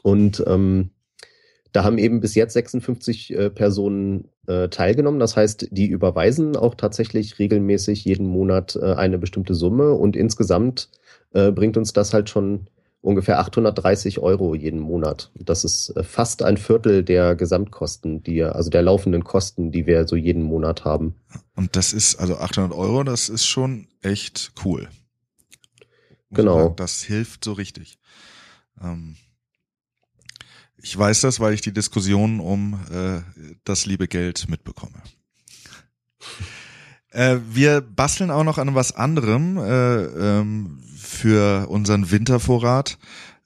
Und 0.01 0.43
ähm, 0.47 0.91
da 1.71 1.83
haben 1.83 1.97
eben 1.97 2.19
bis 2.19 2.35
jetzt 2.35 2.53
56 2.53 3.33
äh, 3.33 3.49
Personen 3.49 4.29
äh, 4.47 4.69
teilgenommen. 4.69 5.19
Das 5.19 5.35
heißt, 5.35 5.67
die 5.71 5.87
überweisen 5.87 6.55
auch 6.55 6.75
tatsächlich 6.75 7.39
regelmäßig 7.39 8.03
jeden 8.05 8.27
Monat 8.27 8.75
äh, 8.75 8.93
eine 8.93 9.17
bestimmte 9.17 9.55
Summe 9.55 9.93
und 9.93 10.15
insgesamt 10.15 10.89
äh, 11.33 11.51
bringt 11.51 11.77
uns 11.77 11.93
das 11.93 12.13
halt 12.13 12.29
schon 12.29 12.67
ungefähr 13.01 13.39
830 13.39 14.19
Euro 14.19 14.53
jeden 14.53 14.79
Monat. 14.79 15.31
Das 15.35 15.63
ist 15.63 15.89
äh, 15.95 16.03
fast 16.03 16.43
ein 16.43 16.57
Viertel 16.57 17.03
der 17.03 17.35
Gesamtkosten, 17.35 18.21
die 18.23 18.43
also 18.43 18.69
der 18.69 18.83
laufenden 18.83 19.23
Kosten, 19.23 19.71
die 19.71 19.87
wir 19.87 20.07
so 20.07 20.15
jeden 20.15 20.43
Monat 20.43 20.85
haben. 20.85 21.15
Und 21.55 21.75
das 21.75 21.93
ist 21.93 22.15
also 22.15 22.37
800 22.37 22.77
Euro, 22.77 23.03
das 23.03 23.29
ist 23.29 23.45
schon 23.45 23.87
echt 24.01 24.51
cool. 24.65 24.87
Genau. 26.31 26.69
Das 26.69 27.01
hilft 27.01 27.43
so 27.43 27.53
richtig. 27.53 27.97
Ähm 28.81 29.15
ich 30.81 30.97
weiß 30.97 31.21
das, 31.21 31.39
weil 31.39 31.53
ich 31.53 31.61
die 31.61 31.73
Diskussion 31.73 32.39
um 32.39 32.79
äh, 32.91 33.21
das 33.63 33.85
liebe 33.85 34.07
Geld 34.07 34.49
mitbekomme. 34.49 35.01
Äh, 37.13 37.39
wir 37.49 37.81
basteln 37.81 38.31
auch 38.31 38.45
noch 38.45 38.57
an 38.57 38.73
was 38.73 38.95
anderem 38.95 39.57
äh, 39.57 40.03
ähm, 40.03 40.81
für 40.95 41.67
unseren 41.67 42.09
Wintervorrat. 42.09 42.97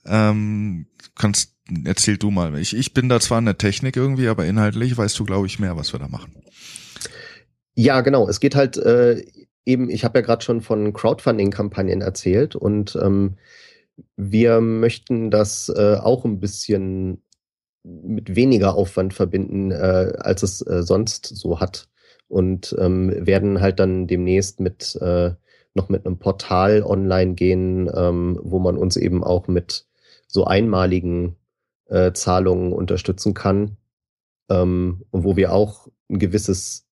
Ähm, 0.05 0.85
kannst, 1.15 1.55
erzähl 1.83 2.17
du 2.17 2.29
mal. 2.29 2.59
Ich, 2.59 2.75
ich 2.75 2.93
bin 2.93 3.09
da 3.09 3.19
zwar 3.19 3.39
in 3.39 3.45
der 3.45 3.57
Technik 3.57 3.95
irgendwie, 3.95 4.27
aber 4.27 4.45
inhaltlich 4.45 4.95
weißt 4.95 5.17
du, 5.17 5.25
glaube 5.25 5.47
ich, 5.47 5.57
mehr, 5.57 5.75
was 5.77 5.93
wir 5.93 5.99
da 5.99 6.07
machen. 6.07 6.35
Ja, 7.73 8.01
genau. 8.01 8.29
Es 8.29 8.39
geht 8.39 8.53
halt 8.53 8.77
äh, 8.77 9.25
eben, 9.65 9.89
ich 9.89 10.05
habe 10.05 10.19
ja 10.19 10.25
gerade 10.25 10.43
schon 10.43 10.61
von 10.61 10.93
Crowdfunding-Kampagnen 10.93 12.01
erzählt 12.01 12.55
und 12.55 12.95
ähm, 13.01 13.35
wir 14.15 14.61
möchten 14.61 15.31
das 15.31 15.69
äh, 15.69 15.95
auch 15.95 16.25
ein 16.25 16.39
bisschen 16.39 17.21
mit 17.85 18.35
weniger 18.35 18.75
Aufwand 18.75 19.13
verbinden, 19.13 19.71
äh, 19.71 20.13
als 20.17 20.43
es 20.43 20.65
äh, 20.65 20.83
sonst 20.83 21.25
so 21.27 21.59
hat. 21.59 21.87
Und 22.27 22.75
ähm, 22.79 23.13
werden 23.25 23.61
halt 23.61 23.79
dann 23.79 24.07
demnächst 24.07 24.59
mit 24.59 24.95
äh, 24.95 25.31
noch 25.75 25.89
mit 25.89 26.05
einem 26.05 26.17
Portal 26.17 26.81
online 26.83 27.35
gehen, 27.35 27.89
ähm, 27.93 28.39
wo 28.41 28.59
man 28.59 28.77
uns 28.77 28.97
eben 28.97 29.23
auch 29.23 29.47
mit 29.47 29.85
so 30.27 30.45
einmaligen 30.45 31.35
äh, 31.87 32.13
Zahlungen 32.13 32.73
unterstützen 32.73 33.33
kann. 33.33 33.77
Ähm, 34.49 35.03
und 35.11 35.23
wo 35.23 35.35
wir 35.35 35.53
auch 35.53 35.87
ein 36.09 36.17
gewisses 36.17 36.87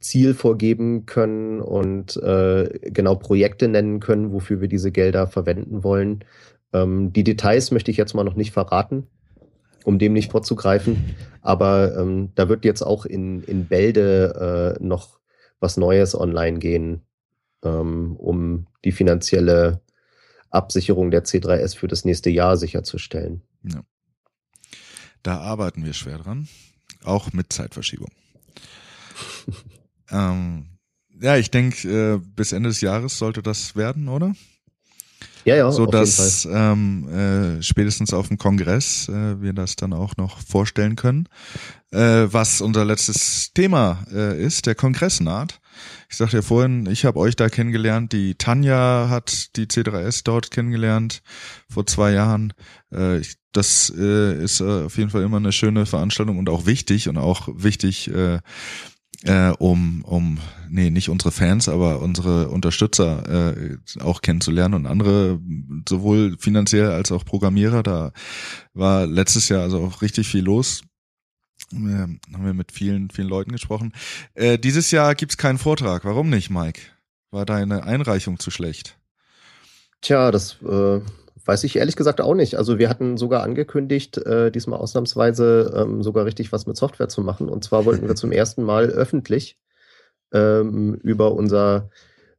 Ziel 0.00 0.32
vorgeben 0.32 1.04
können 1.06 1.60
und 1.60 2.16
äh, 2.16 2.78
genau 2.84 3.16
Projekte 3.16 3.68
nennen 3.68 4.00
können, 4.00 4.32
wofür 4.32 4.60
wir 4.60 4.68
diese 4.68 4.92
Gelder 4.92 5.26
verwenden 5.26 5.82
wollen. 5.82 6.24
Ähm, 6.72 7.12
die 7.12 7.24
Details 7.24 7.70
möchte 7.70 7.90
ich 7.90 7.96
jetzt 7.96 8.14
mal 8.14 8.24
noch 8.24 8.36
nicht 8.36 8.52
verraten 8.52 9.08
um 9.88 9.98
dem 9.98 10.12
nicht 10.12 10.30
vorzugreifen. 10.30 11.16
Aber 11.40 11.96
ähm, 11.96 12.30
da 12.34 12.50
wird 12.50 12.66
jetzt 12.66 12.82
auch 12.82 13.06
in, 13.06 13.42
in 13.44 13.64
Bälde 13.64 14.76
äh, 14.78 14.84
noch 14.84 15.18
was 15.60 15.78
Neues 15.78 16.14
online 16.14 16.58
gehen, 16.58 17.06
ähm, 17.64 18.14
um 18.16 18.66
die 18.84 18.92
finanzielle 18.92 19.80
Absicherung 20.50 21.10
der 21.10 21.24
C3S 21.24 21.74
für 21.74 21.88
das 21.88 22.04
nächste 22.04 22.28
Jahr 22.28 22.58
sicherzustellen. 22.58 23.40
Ja. 23.62 23.80
Da 25.22 25.38
arbeiten 25.38 25.86
wir 25.86 25.94
schwer 25.94 26.18
dran, 26.18 26.48
auch 27.02 27.32
mit 27.32 27.50
Zeitverschiebung. 27.50 28.10
ähm, 30.10 30.66
ja, 31.18 31.38
ich 31.38 31.50
denke, 31.50 31.88
äh, 31.88 32.18
bis 32.18 32.52
Ende 32.52 32.68
des 32.68 32.82
Jahres 32.82 33.16
sollte 33.16 33.42
das 33.42 33.74
werden, 33.74 34.08
oder? 34.08 34.34
Ja, 35.44 35.56
ja. 35.56 35.72
So 35.72 35.86
dass 35.86 36.46
ähm, 36.50 37.08
äh, 37.08 37.62
spätestens 37.62 38.12
auf 38.12 38.28
dem 38.28 38.38
Kongress 38.38 39.08
äh, 39.08 39.40
wir 39.40 39.52
das 39.52 39.76
dann 39.76 39.92
auch 39.92 40.16
noch 40.16 40.38
vorstellen 40.40 40.94
können. 40.96 41.28
Äh, 41.90 42.26
was 42.30 42.60
unser 42.60 42.84
letztes 42.84 43.52
Thema 43.54 44.04
äh, 44.12 44.42
ist, 44.44 44.66
der 44.66 44.74
Kongress 44.74 45.20
naht. 45.20 45.60
Ich 46.10 46.16
sagte 46.16 46.36
ja 46.36 46.42
vorhin, 46.42 46.86
ich 46.90 47.04
habe 47.06 47.18
euch 47.18 47.34
da 47.34 47.48
kennengelernt. 47.48 48.12
Die 48.12 48.34
Tanja 48.34 49.08
hat 49.08 49.56
die 49.56 49.66
C3S 49.66 50.22
dort 50.24 50.50
kennengelernt 50.50 51.22
vor 51.70 51.86
zwei 51.86 52.12
Jahren. 52.12 52.52
Äh, 52.92 53.20
ich, 53.20 53.36
das 53.52 53.90
äh, 53.96 54.42
ist 54.44 54.60
äh, 54.60 54.84
auf 54.84 54.98
jeden 54.98 55.08
Fall 55.08 55.22
immer 55.22 55.38
eine 55.38 55.52
schöne 55.52 55.86
Veranstaltung 55.86 56.38
und 56.38 56.50
auch 56.50 56.66
wichtig 56.66 57.08
und 57.08 57.16
auch 57.16 57.48
wichtig, 57.54 58.08
äh, 58.08 58.40
äh, 59.24 59.50
um, 59.58 60.04
um, 60.04 60.38
nee, 60.68 60.90
nicht 60.90 61.08
unsere 61.08 61.32
Fans, 61.32 61.68
aber 61.68 62.00
unsere 62.00 62.48
Unterstützer 62.48 63.56
äh, 63.56 63.76
auch 64.00 64.22
kennenzulernen 64.22 64.74
und 64.74 64.86
andere, 64.86 65.40
sowohl 65.88 66.36
finanziell 66.38 66.90
als 66.90 67.10
auch 67.10 67.24
Programmierer. 67.24 67.82
Da 67.82 68.12
war 68.74 69.06
letztes 69.06 69.48
Jahr 69.48 69.62
also 69.62 69.80
auch 69.80 70.02
richtig 70.02 70.28
viel 70.28 70.44
los. 70.44 70.82
Äh, 71.72 71.76
haben 71.76 72.20
wir 72.44 72.54
mit 72.54 72.72
vielen, 72.72 73.10
vielen 73.10 73.28
Leuten 73.28 73.52
gesprochen. 73.52 73.92
Äh, 74.34 74.58
dieses 74.58 74.90
Jahr 74.90 75.14
gibt's 75.14 75.36
keinen 75.36 75.58
Vortrag. 75.58 76.04
Warum 76.04 76.30
nicht, 76.30 76.50
Mike? 76.50 76.80
War 77.30 77.44
deine 77.44 77.84
Einreichung 77.84 78.38
zu 78.38 78.50
schlecht? 78.50 78.96
Tja, 80.00 80.30
das 80.30 80.56
äh, 80.62 81.00
Weiß 81.48 81.64
ich 81.64 81.76
ehrlich 81.76 81.96
gesagt 81.96 82.20
auch 82.20 82.34
nicht. 82.34 82.56
Also 82.56 82.78
wir 82.78 82.90
hatten 82.90 83.16
sogar 83.16 83.42
angekündigt, 83.42 84.18
äh, 84.18 84.50
diesmal 84.50 84.80
ausnahmsweise 84.80 85.72
ähm, 85.74 86.02
sogar 86.02 86.26
richtig 86.26 86.52
was 86.52 86.66
mit 86.66 86.76
Software 86.76 87.08
zu 87.08 87.22
machen. 87.22 87.48
Und 87.48 87.64
zwar 87.64 87.86
wollten 87.86 88.06
wir 88.06 88.14
zum 88.16 88.32
ersten 88.32 88.62
Mal 88.62 88.90
öffentlich 88.90 89.58
ähm, 90.30 90.96
über 91.02 91.32
unser 91.32 91.88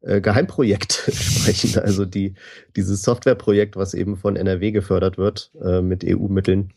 äh, 0.02 0.22
Geheimprojekt 0.22 0.93
sprechen. 1.12 1.80
Also 1.80 2.06
die, 2.06 2.36
dieses 2.76 3.02
Softwareprojekt, 3.02 3.78
was 3.78 3.95
eben 3.95 4.15
von 4.15 4.36
NRW 4.36 4.69
gefördert 4.69 5.17
wird 5.17 5.50
äh, 5.60 5.82
mit 5.82 6.06
EU-Mitteln. 6.06 6.74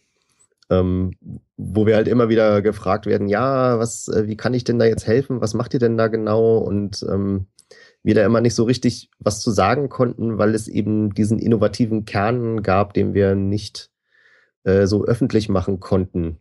ähm, 0.71 1.13
wo 1.59 1.85
wir 1.85 1.97
halt 1.97 2.09
immer 2.09 2.31
wieder 2.31 2.63
gefragt 2.63 3.05
werden, 3.05 3.29
ja, 3.29 3.79
was, 3.79 4.09
äh, 4.09 4.27
wie 4.27 4.39
kann 4.39 4.55
ich 4.55 4.65
denn 4.65 4.79
da 4.79 4.87
jetzt 4.87 5.07
helfen? 5.07 5.43
Was 5.43 5.53
macht 5.53 5.75
ihr 5.75 5.81
denn 5.81 5.99
da 5.99 6.09
genau? 6.09 6.57
Und 6.57 7.05
ähm, 7.11 7.49
wir 8.03 8.15
da 8.15 8.25
immer 8.25 8.41
nicht 8.41 8.55
so 8.55 8.65
richtig 8.65 9.11
was 9.19 9.41
zu 9.41 9.51
sagen 9.51 9.89
konnten, 9.89 10.39
weil 10.39 10.55
es 10.55 10.69
eben 10.69 11.15
diesen 11.15 11.39
innovativen 11.39 12.05
Kern 12.05 12.63
gab, 12.63 12.95
den 12.95 13.15
wir 13.15 13.35
nicht 13.35 13.91
äh, 14.65 14.87
so 14.87 15.05
öffentlich 15.05 15.49
machen 15.49 15.81
konnten. 15.81 16.39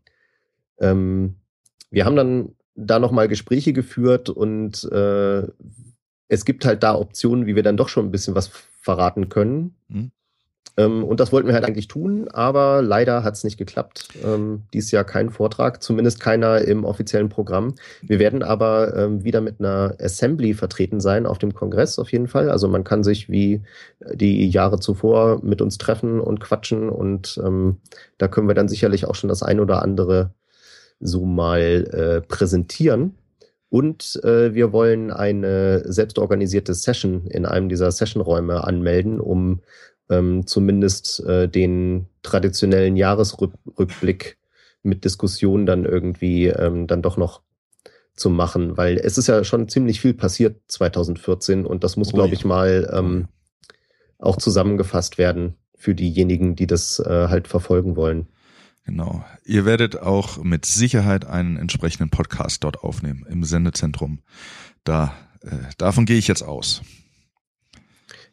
Ähm, 0.80 1.36
wir 1.90 2.06
haben 2.06 2.16
dann 2.16 2.56
da 2.76 3.00
nochmal 3.00 3.28
Gespräche 3.28 3.74
geführt 3.74 4.30
und 4.30 4.84
äh, 4.92 5.48
es 6.28 6.46
gibt 6.46 6.66
halt 6.66 6.84
da 6.84 6.96
Optionen, 6.96 7.46
wie 7.46 7.56
wir 7.56 7.64
dann 7.64 7.78
doch 7.78 7.90
schon 7.90 8.06
ein 8.06 8.12
bisschen 8.12 8.36
was 8.36 8.48
verraten 8.48 9.30
können. 9.30 9.76
Mhm. 9.90 10.12
Ähm, 10.78 11.04
und 11.04 11.20
das 11.20 11.32
wollten 11.32 11.48
wir 11.48 11.54
halt 11.54 11.66
eigentlich 11.66 11.88
tun, 11.88 12.28
aber 12.30 12.82
leider 12.82 13.24
hat 13.24 13.36
es 13.36 13.44
nicht 13.44 13.58
geklappt. 13.58 14.08
Ähm, 14.24 14.64
dies 14.74 14.92
Jahr 14.92 15.04
kein 15.04 15.30
Vortrag, 15.30 15.84
zumindest 15.84 16.20
keiner 16.20 16.60
im 16.60 16.86
offiziellen 16.86 17.30
Programm. 17.30 17.76
Wir 18.02 18.20
werden 18.20 18.42
aber 18.44 18.96
ähm, 18.96 19.24
wieder 19.24 19.42
mit 19.42 19.60
einer 19.60 19.96
Assembly 20.00 20.54
vertreten 20.54 21.02
sein 21.02 21.26
auf 21.26 21.38
dem 21.38 21.54
Kongress 21.54 22.00
auf 22.00 22.12
jeden 22.12 22.28
Fall. 22.28 22.50
Also 22.50 22.68
man 22.68 22.84
kann 22.84 23.04
sich 23.04 23.30
wie 23.30 23.62
die 24.14 24.50
Jahre 24.50 24.80
zuvor 24.80 25.42
mit 25.44 25.62
uns 25.62 25.78
treffen 25.78 26.20
und 26.20 26.40
quatschen 26.40 26.90
und 26.90 27.40
ähm, 27.44 27.78
da 28.18 28.28
können 28.28 28.48
wir 28.48 28.56
dann 28.56 28.70
sicherlich 28.70 29.06
auch 29.06 29.16
schon 29.16 29.30
das 29.30 29.44
ein 29.44 29.60
oder 29.60 29.82
andere 29.82 30.34
so 31.00 31.26
mal 31.26 31.62
äh, 31.92 32.22
präsentieren. 32.22 33.16
Und 33.70 34.20
äh, 34.26 34.54
wir 34.54 34.74
wollen 34.74 35.12
eine 35.12 35.90
selbstorganisierte 35.90 36.74
Session 36.74 37.26
in 37.28 37.46
einem 37.46 37.70
dieser 37.70 37.90
Sessionräume 37.90 38.66
anmelden, 38.66 39.22
um 39.22 39.62
ähm, 40.12 40.46
zumindest 40.46 41.22
äh, 41.26 41.48
den 41.50 42.08
traditionellen 42.22 42.96
Jahresrückblick 42.96 44.38
mit 44.84 45.06
Diskussionen 45.06 45.66
dann 45.66 45.86
irgendwie 45.86 46.48
ähm, 46.48 46.88
dann 46.88 47.02
doch 47.02 47.18
noch 47.18 47.42
zu 48.16 48.30
machen, 48.30 48.78
weil 48.78 48.98
es 48.98 49.18
ist 49.18 49.28
ja 49.28 49.44
schon 49.44 49.70
ziemlich 49.70 50.02
viel 50.02 50.14
passiert 50.14 50.62
2014 50.68 51.66
und 51.66 51.84
das 51.84 51.98
muss, 51.98 52.10
oh, 52.10 52.18
glaube 52.18 52.34
ich, 52.34 52.46
mal 52.46 52.92
ähm, 52.94 53.28
auch 54.20 54.38
zusammengefasst 54.38 55.18
werden 55.18 55.56
für 55.76 55.96
diejenigen, 55.96 56.56
die 56.56 56.68
das 56.68 57.00
äh, 57.00 57.28
halt 57.30 57.48
verfolgen 57.48 57.96
wollen. 57.96 58.28
Genau. 58.86 59.24
Ihr 59.46 59.66
werdet 59.66 60.00
auch 60.00 60.44
mit 60.44 60.66
Sicherheit 60.66 61.26
einen 61.26 61.58
entsprechenden 61.58 62.10
Podcast 62.10 62.64
dort 62.64 62.84
aufnehmen 62.84 63.26
im 63.30 63.44
Sendezentrum. 63.44 64.20
Da, 64.84 65.14
äh, 65.42 65.50
davon 65.78 66.06
gehe 66.06 66.18
ich 66.18 66.28
jetzt 66.28 66.44
aus. 66.44 66.82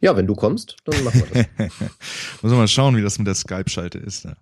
Ja, 0.01 0.17
wenn 0.17 0.27
du 0.27 0.35
kommst, 0.35 0.77
dann 0.85 1.03
machen 1.03 1.23
wir 1.33 1.47
das. 1.59 1.73
Muss 2.43 2.53
mal 2.53 2.69
schauen, 2.69 2.97
wie 2.97 3.03
das 3.03 3.19
mit 3.19 3.27
der 3.27 3.35
Skype-Schalte 3.35 3.99
ist. 3.99 4.25
Ja. 4.25 4.37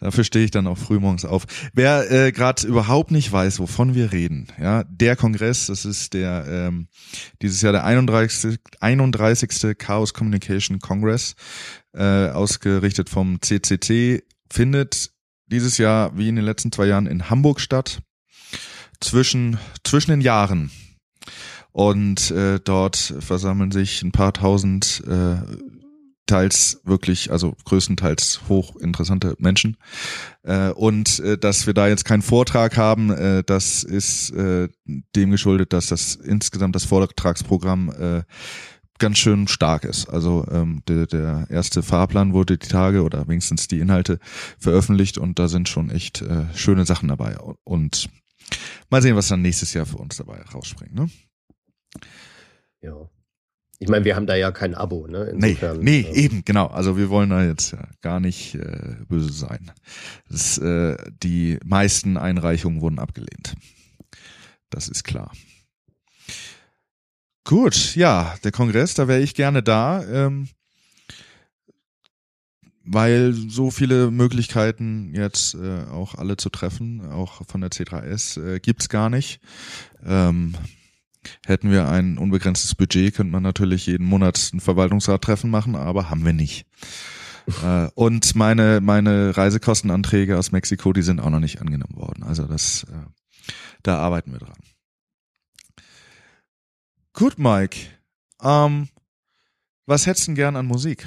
Dafür 0.00 0.24
stehe 0.24 0.44
ich 0.46 0.50
dann 0.50 0.66
auch 0.66 0.78
frühmorgens 0.78 1.24
auf. 1.24 1.44
Wer 1.74 2.10
äh, 2.10 2.32
gerade 2.32 2.66
überhaupt 2.66 3.10
nicht 3.10 3.30
weiß, 3.30 3.60
wovon 3.60 3.94
wir 3.94 4.12
reden, 4.12 4.48
ja, 4.60 4.84
der 4.84 5.14
Kongress, 5.14 5.66
das 5.66 5.84
ist 5.84 6.14
der 6.14 6.46
ähm, 6.48 6.88
dieses 7.42 7.60
Jahr 7.60 7.72
der 7.72 7.84
31. 7.84 8.58
31. 8.80 9.76
Chaos 9.78 10.14
Communication 10.14 10.78
Congress, 10.80 11.34
äh, 11.92 12.28
ausgerichtet 12.30 13.10
vom 13.10 13.42
CCC, 13.42 14.24
findet 14.50 15.12
dieses 15.46 15.76
Jahr 15.76 16.16
wie 16.16 16.28
in 16.28 16.36
den 16.36 16.44
letzten 16.46 16.72
zwei 16.72 16.86
Jahren 16.86 17.06
in 17.06 17.28
Hamburg 17.28 17.60
statt. 17.60 18.00
Zwischen 19.00 19.58
zwischen 19.82 20.10
den 20.10 20.20
Jahren 20.20 20.70
und 21.72 22.30
äh, 22.30 22.60
dort 22.62 22.96
versammeln 22.96 23.70
sich 23.70 24.02
ein 24.02 24.12
paar 24.12 24.32
tausend 24.32 25.02
äh, 25.06 25.36
teils 26.30 26.80
wirklich, 26.84 27.32
also 27.32 27.56
größtenteils 27.64 28.42
hochinteressante 28.48 29.34
Menschen. 29.38 29.76
Äh, 30.44 30.70
und 30.70 31.18
äh, 31.18 31.36
dass 31.36 31.66
wir 31.66 31.74
da 31.74 31.88
jetzt 31.88 32.04
keinen 32.04 32.22
Vortrag 32.22 32.76
haben, 32.76 33.10
äh, 33.10 33.42
das 33.44 33.82
ist 33.82 34.30
äh, 34.30 34.68
dem 35.16 35.32
geschuldet, 35.32 35.72
dass 35.72 35.86
das 35.86 36.14
insgesamt 36.14 36.76
das 36.76 36.84
Vortragsprogramm 36.84 37.90
äh, 37.90 38.22
ganz 39.00 39.18
schön 39.18 39.48
stark 39.48 39.84
ist. 39.84 40.08
Also 40.08 40.46
ähm, 40.52 40.82
der, 40.86 41.06
der 41.06 41.46
erste 41.50 41.82
Fahrplan 41.82 42.32
wurde 42.32 42.58
die 42.58 42.68
Tage 42.68 43.02
oder 43.02 43.26
wenigstens 43.26 43.66
die 43.66 43.80
Inhalte 43.80 44.20
veröffentlicht 44.58 45.18
und 45.18 45.40
da 45.40 45.48
sind 45.48 45.68
schon 45.68 45.90
echt 45.90 46.22
äh, 46.22 46.44
schöne 46.54 46.86
Sachen 46.86 47.08
dabei. 47.08 47.36
Und 47.64 48.08
mal 48.88 49.02
sehen, 49.02 49.16
was 49.16 49.28
dann 49.28 49.42
nächstes 49.42 49.74
Jahr 49.74 49.86
für 49.86 49.96
uns 49.96 50.16
dabei 50.16 50.42
rausspringt. 50.54 50.94
Ne? 50.94 51.10
Ja. 52.80 53.08
Ich 53.82 53.88
meine, 53.88 54.04
wir 54.04 54.14
haben 54.14 54.26
da 54.26 54.34
ja 54.34 54.52
kein 54.52 54.74
Abo, 54.74 55.06
ne? 55.06 55.24
Insofern, 55.32 55.78
nee, 55.78 56.02
nee 56.02 56.10
äh, 56.10 56.24
eben, 56.24 56.44
genau. 56.44 56.66
Also 56.66 56.98
wir 56.98 57.08
wollen 57.08 57.30
da 57.30 57.42
jetzt 57.42 57.72
ja 57.72 57.88
gar 58.02 58.20
nicht 58.20 58.54
äh, 58.54 58.96
böse 59.08 59.32
sein. 59.32 59.70
Das, 60.28 60.58
äh, 60.58 60.96
die 61.22 61.58
meisten 61.64 62.18
Einreichungen 62.18 62.82
wurden 62.82 62.98
abgelehnt. 62.98 63.54
Das 64.68 64.86
ist 64.86 65.04
klar. 65.04 65.32
Gut, 67.44 67.96
ja, 67.96 68.36
der 68.44 68.52
Kongress, 68.52 68.92
da 68.94 69.08
wäre 69.08 69.20
ich 69.20 69.34
gerne 69.34 69.62
da, 69.62 70.04
ähm, 70.04 70.48
weil 72.84 73.32
so 73.32 73.70
viele 73.70 74.10
Möglichkeiten 74.10 75.14
jetzt 75.14 75.54
äh, 75.54 75.84
auch 75.90 76.14
alle 76.14 76.36
zu 76.36 76.50
treffen, 76.50 77.10
auch 77.10 77.46
von 77.46 77.62
der 77.62 77.70
C3S, 77.70 78.40
äh, 78.40 78.60
gibt's 78.60 78.90
gar 78.90 79.08
nicht. 79.08 79.40
Ähm, 80.04 80.54
Hätten 81.46 81.70
wir 81.70 81.88
ein 81.88 82.18
unbegrenztes 82.18 82.74
Budget, 82.74 83.14
könnte 83.14 83.32
man 83.32 83.42
natürlich 83.42 83.86
jeden 83.86 84.06
Monat 84.06 84.50
ein 84.54 84.60
Verwaltungsrattreffen 84.60 85.50
machen, 85.50 85.76
aber 85.76 86.10
haben 86.10 86.24
wir 86.24 86.32
nicht. 86.32 86.66
äh, 87.62 87.88
und 87.94 88.34
meine, 88.34 88.80
meine 88.80 89.36
Reisekostenanträge 89.36 90.38
aus 90.38 90.52
Mexiko, 90.52 90.92
die 90.92 91.02
sind 91.02 91.20
auch 91.20 91.30
noch 91.30 91.40
nicht 91.40 91.60
angenommen 91.60 91.96
worden. 91.96 92.22
Also 92.22 92.44
das, 92.44 92.84
äh, 92.84 93.52
da 93.82 93.98
arbeiten 93.98 94.32
wir 94.32 94.38
dran. 94.38 94.56
Gut, 97.12 97.38
Mike. 97.38 97.76
Ähm, 98.42 98.88
was 99.86 100.06
hättest 100.06 100.28
du 100.28 100.34
gern 100.34 100.56
an 100.56 100.66
Musik? 100.66 101.06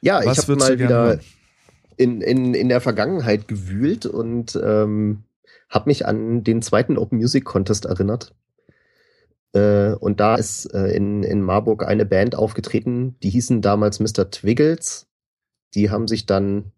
Ja, 0.00 0.24
was 0.24 0.38
ich 0.38 0.48
habe 0.48 0.56
mal 0.56 0.78
wieder 0.78 1.20
in, 1.96 2.20
in, 2.20 2.54
in 2.54 2.68
der 2.68 2.80
Vergangenheit 2.80 3.48
gewühlt 3.48 4.06
und 4.06 4.58
ähm, 4.62 5.24
habe 5.68 5.90
mich 5.90 6.06
an 6.06 6.44
den 6.44 6.62
zweiten 6.62 6.96
Open 6.96 7.18
Music 7.18 7.44
Contest 7.44 7.84
erinnert. 7.84 8.34
Äh, 9.52 9.92
und 9.94 10.20
da 10.20 10.34
ist 10.34 10.66
äh, 10.74 10.88
in, 10.88 11.22
in 11.22 11.42
Marburg 11.42 11.86
eine 11.86 12.06
Band 12.06 12.36
aufgetreten, 12.36 13.16
die 13.22 13.30
hießen 13.30 13.62
damals 13.62 14.00
Mr. 14.00 14.30
Twiggles. 14.30 15.06
Die 15.74 15.90
haben 15.90 16.08
sich 16.08 16.26
dann 16.26 16.72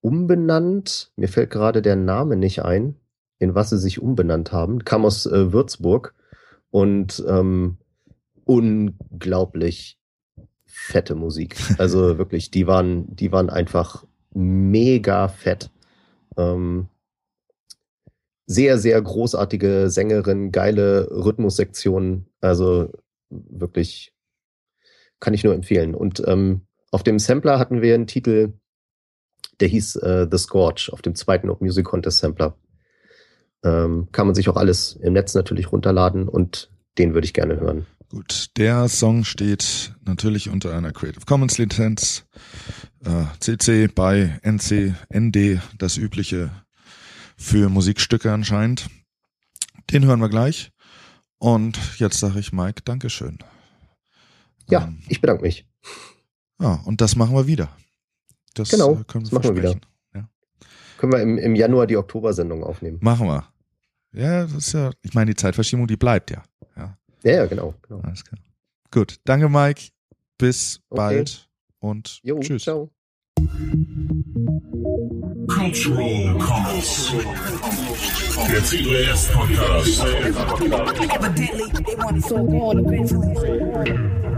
umbenannt. 0.00 1.12
Mir 1.16 1.28
fällt 1.28 1.50
gerade 1.50 1.82
der 1.82 1.96
Name 1.96 2.36
nicht 2.36 2.64
ein, 2.64 2.96
in 3.38 3.54
was 3.54 3.70
sie 3.70 3.78
sich 3.78 4.00
umbenannt 4.00 4.52
haben. 4.52 4.84
Kam 4.84 5.04
aus 5.04 5.26
äh, 5.26 5.52
Würzburg 5.52 6.14
und 6.70 7.22
ähm, 7.28 7.78
unglaublich 8.44 9.98
fette 10.64 11.14
Musik. 11.14 11.56
Also 11.78 12.18
wirklich, 12.18 12.50
die 12.50 12.66
waren, 12.66 13.14
die 13.14 13.32
waren 13.32 13.50
einfach 13.50 14.04
mega 14.32 15.28
fett. 15.28 15.70
Ähm, 16.36 16.88
sehr, 18.50 18.78
sehr 18.78 19.00
großartige 19.00 19.90
Sängerin, 19.90 20.50
geile 20.50 21.08
Rhythmussektionen. 21.08 22.26
Also 22.40 22.90
wirklich 23.28 24.12
kann 25.20 25.34
ich 25.34 25.44
nur 25.44 25.54
empfehlen. 25.54 25.94
Und 25.94 26.20
ähm, 26.26 26.62
auf 26.90 27.04
dem 27.04 27.20
Sampler 27.20 27.60
hatten 27.60 27.80
wir 27.80 27.94
einen 27.94 28.08
Titel, 28.08 28.54
der 29.60 29.68
hieß 29.68 29.96
äh, 29.96 30.26
The 30.28 30.36
Scorch, 30.36 30.92
auf 30.92 31.00
dem 31.00 31.14
zweiten 31.14 31.48
Open 31.48 31.64
Music 31.64 31.84
Contest 31.84 32.18
Sampler. 32.18 32.56
Ähm, 33.62 34.08
kann 34.10 34.26
man 34.26 34.34
sich 34.34 34.48
auch 34.48 34.56
alles 34.56 34.94
im 34.96 35.12
Netz 35.12 35.34
natürlich 35.34 35.70
runterladen 35.70 36.28
und 36.28 36.72
den 36.98 37.14
würde 37.14 37.26
ich 37.26 37.34
gerne 37.34 37.60
hören. 37.60 37.86
Gut, 38.08 38.48
der 38.56 38.88
Song 38.88 39.22
steht 39.22 39.94
natürlich 40.04 40.50
unter 40.50 40.76
einer 40.76 40.90
Creative 40.90 41.24
Commons 41.24 41.56
Lizenz, 41.58 42.24
äh, 43.04 43.26
CC 43.38 43.86
bei 43.86 44.40
NC, 44.42 44.96
ND, 45.14 45.60
das 45.78 45.96
übliche 45.98 46.50
für 47.40 47.68
Musikstücke 47.70 48.30
anscheinend. 48.30 48.90
Den 49.90 50.04
hören 50.04 50.20
wir 50.20 50.28
gleich. 50.28 50.70
Und 51.38 51.78
jetzt 51.98 52.20
sage 52.20 52.38
ich 52.38 52.52
Mike, 52.52 52.82
Dankeschön. 52.84 53.38
Ja, 54.68 54.84
ähm, 54.84 55.02
ich 55.08 55.20
bedanke 55.20 55.42
mich. 55.42 55.66
Ja, 56.60 56.74
und 56.84 57.00
das 57.00 57.16
machen 57.16 57.34
wir 57.34 57.46
wieder. 57.46 57.70
Das 58.54 58.68
genau, 58.68 58.92
äh, 58.92 59.04
können 59.04 59.24
wir 59.24 59.30
das 59.30 59.32
machen 59.32 59.56
wir 59.56 59.62
wieder. 59.62 59.80
Ja. 60.14 60.28
Können 60.98 61.12
wir 61.12 61.22
im, 61.22 61.38
im 61.38 61.54
Januar 61.54 61.86
die 61.86 61.96
Oktober-Sendung 61.96 62.62
aufnehmen. 62.62 62.98
Machen 63.00 63.26
wir. 63.26 63.48
Ja, 64.12 64.42
das 64.42 64.52
ist 64.52 64.72
ja, 64.72 64.92
ich 65.02 65.14
meine, 65.14 65.30
die 65.30 65.36
Zeitverschiebung, 65.36 65.86
die 65.86 65.96
bleibt 65.96 66.30
ja. 66.30 66.42
Ja, 66.76 66.98
ja, 67.22 67.32
ja 67.32 67.46
genau, 67.46 67.74
genau. 67.82 68.02
Alles 68.02 68.22
klar. 68.22 68.40
Gut, 68.90 69.18
danke 69.24 69.48
Mike. 69.48 69.88
Bis 70.36 70.80
okay. 70.90 70.96
bald 70.96 71.48
und 71.78 72.20
jo, 72.22 72.38
tschüss. 72.40 72.64
Ciao. 72.64 72.90
Cultural 75.60 76.38
Commons. 76.38 77.12
Der 78.48 78.62
C3S 78.62 79.30
Podcast. 79.30 80.00
Evidently, 81.12 81.66
they 81.84 81.96
want 81.96 82.16
it 82.16 82.24
so 82.24 82.42
gone 82.42 82.78
eventually. 82.78 84.29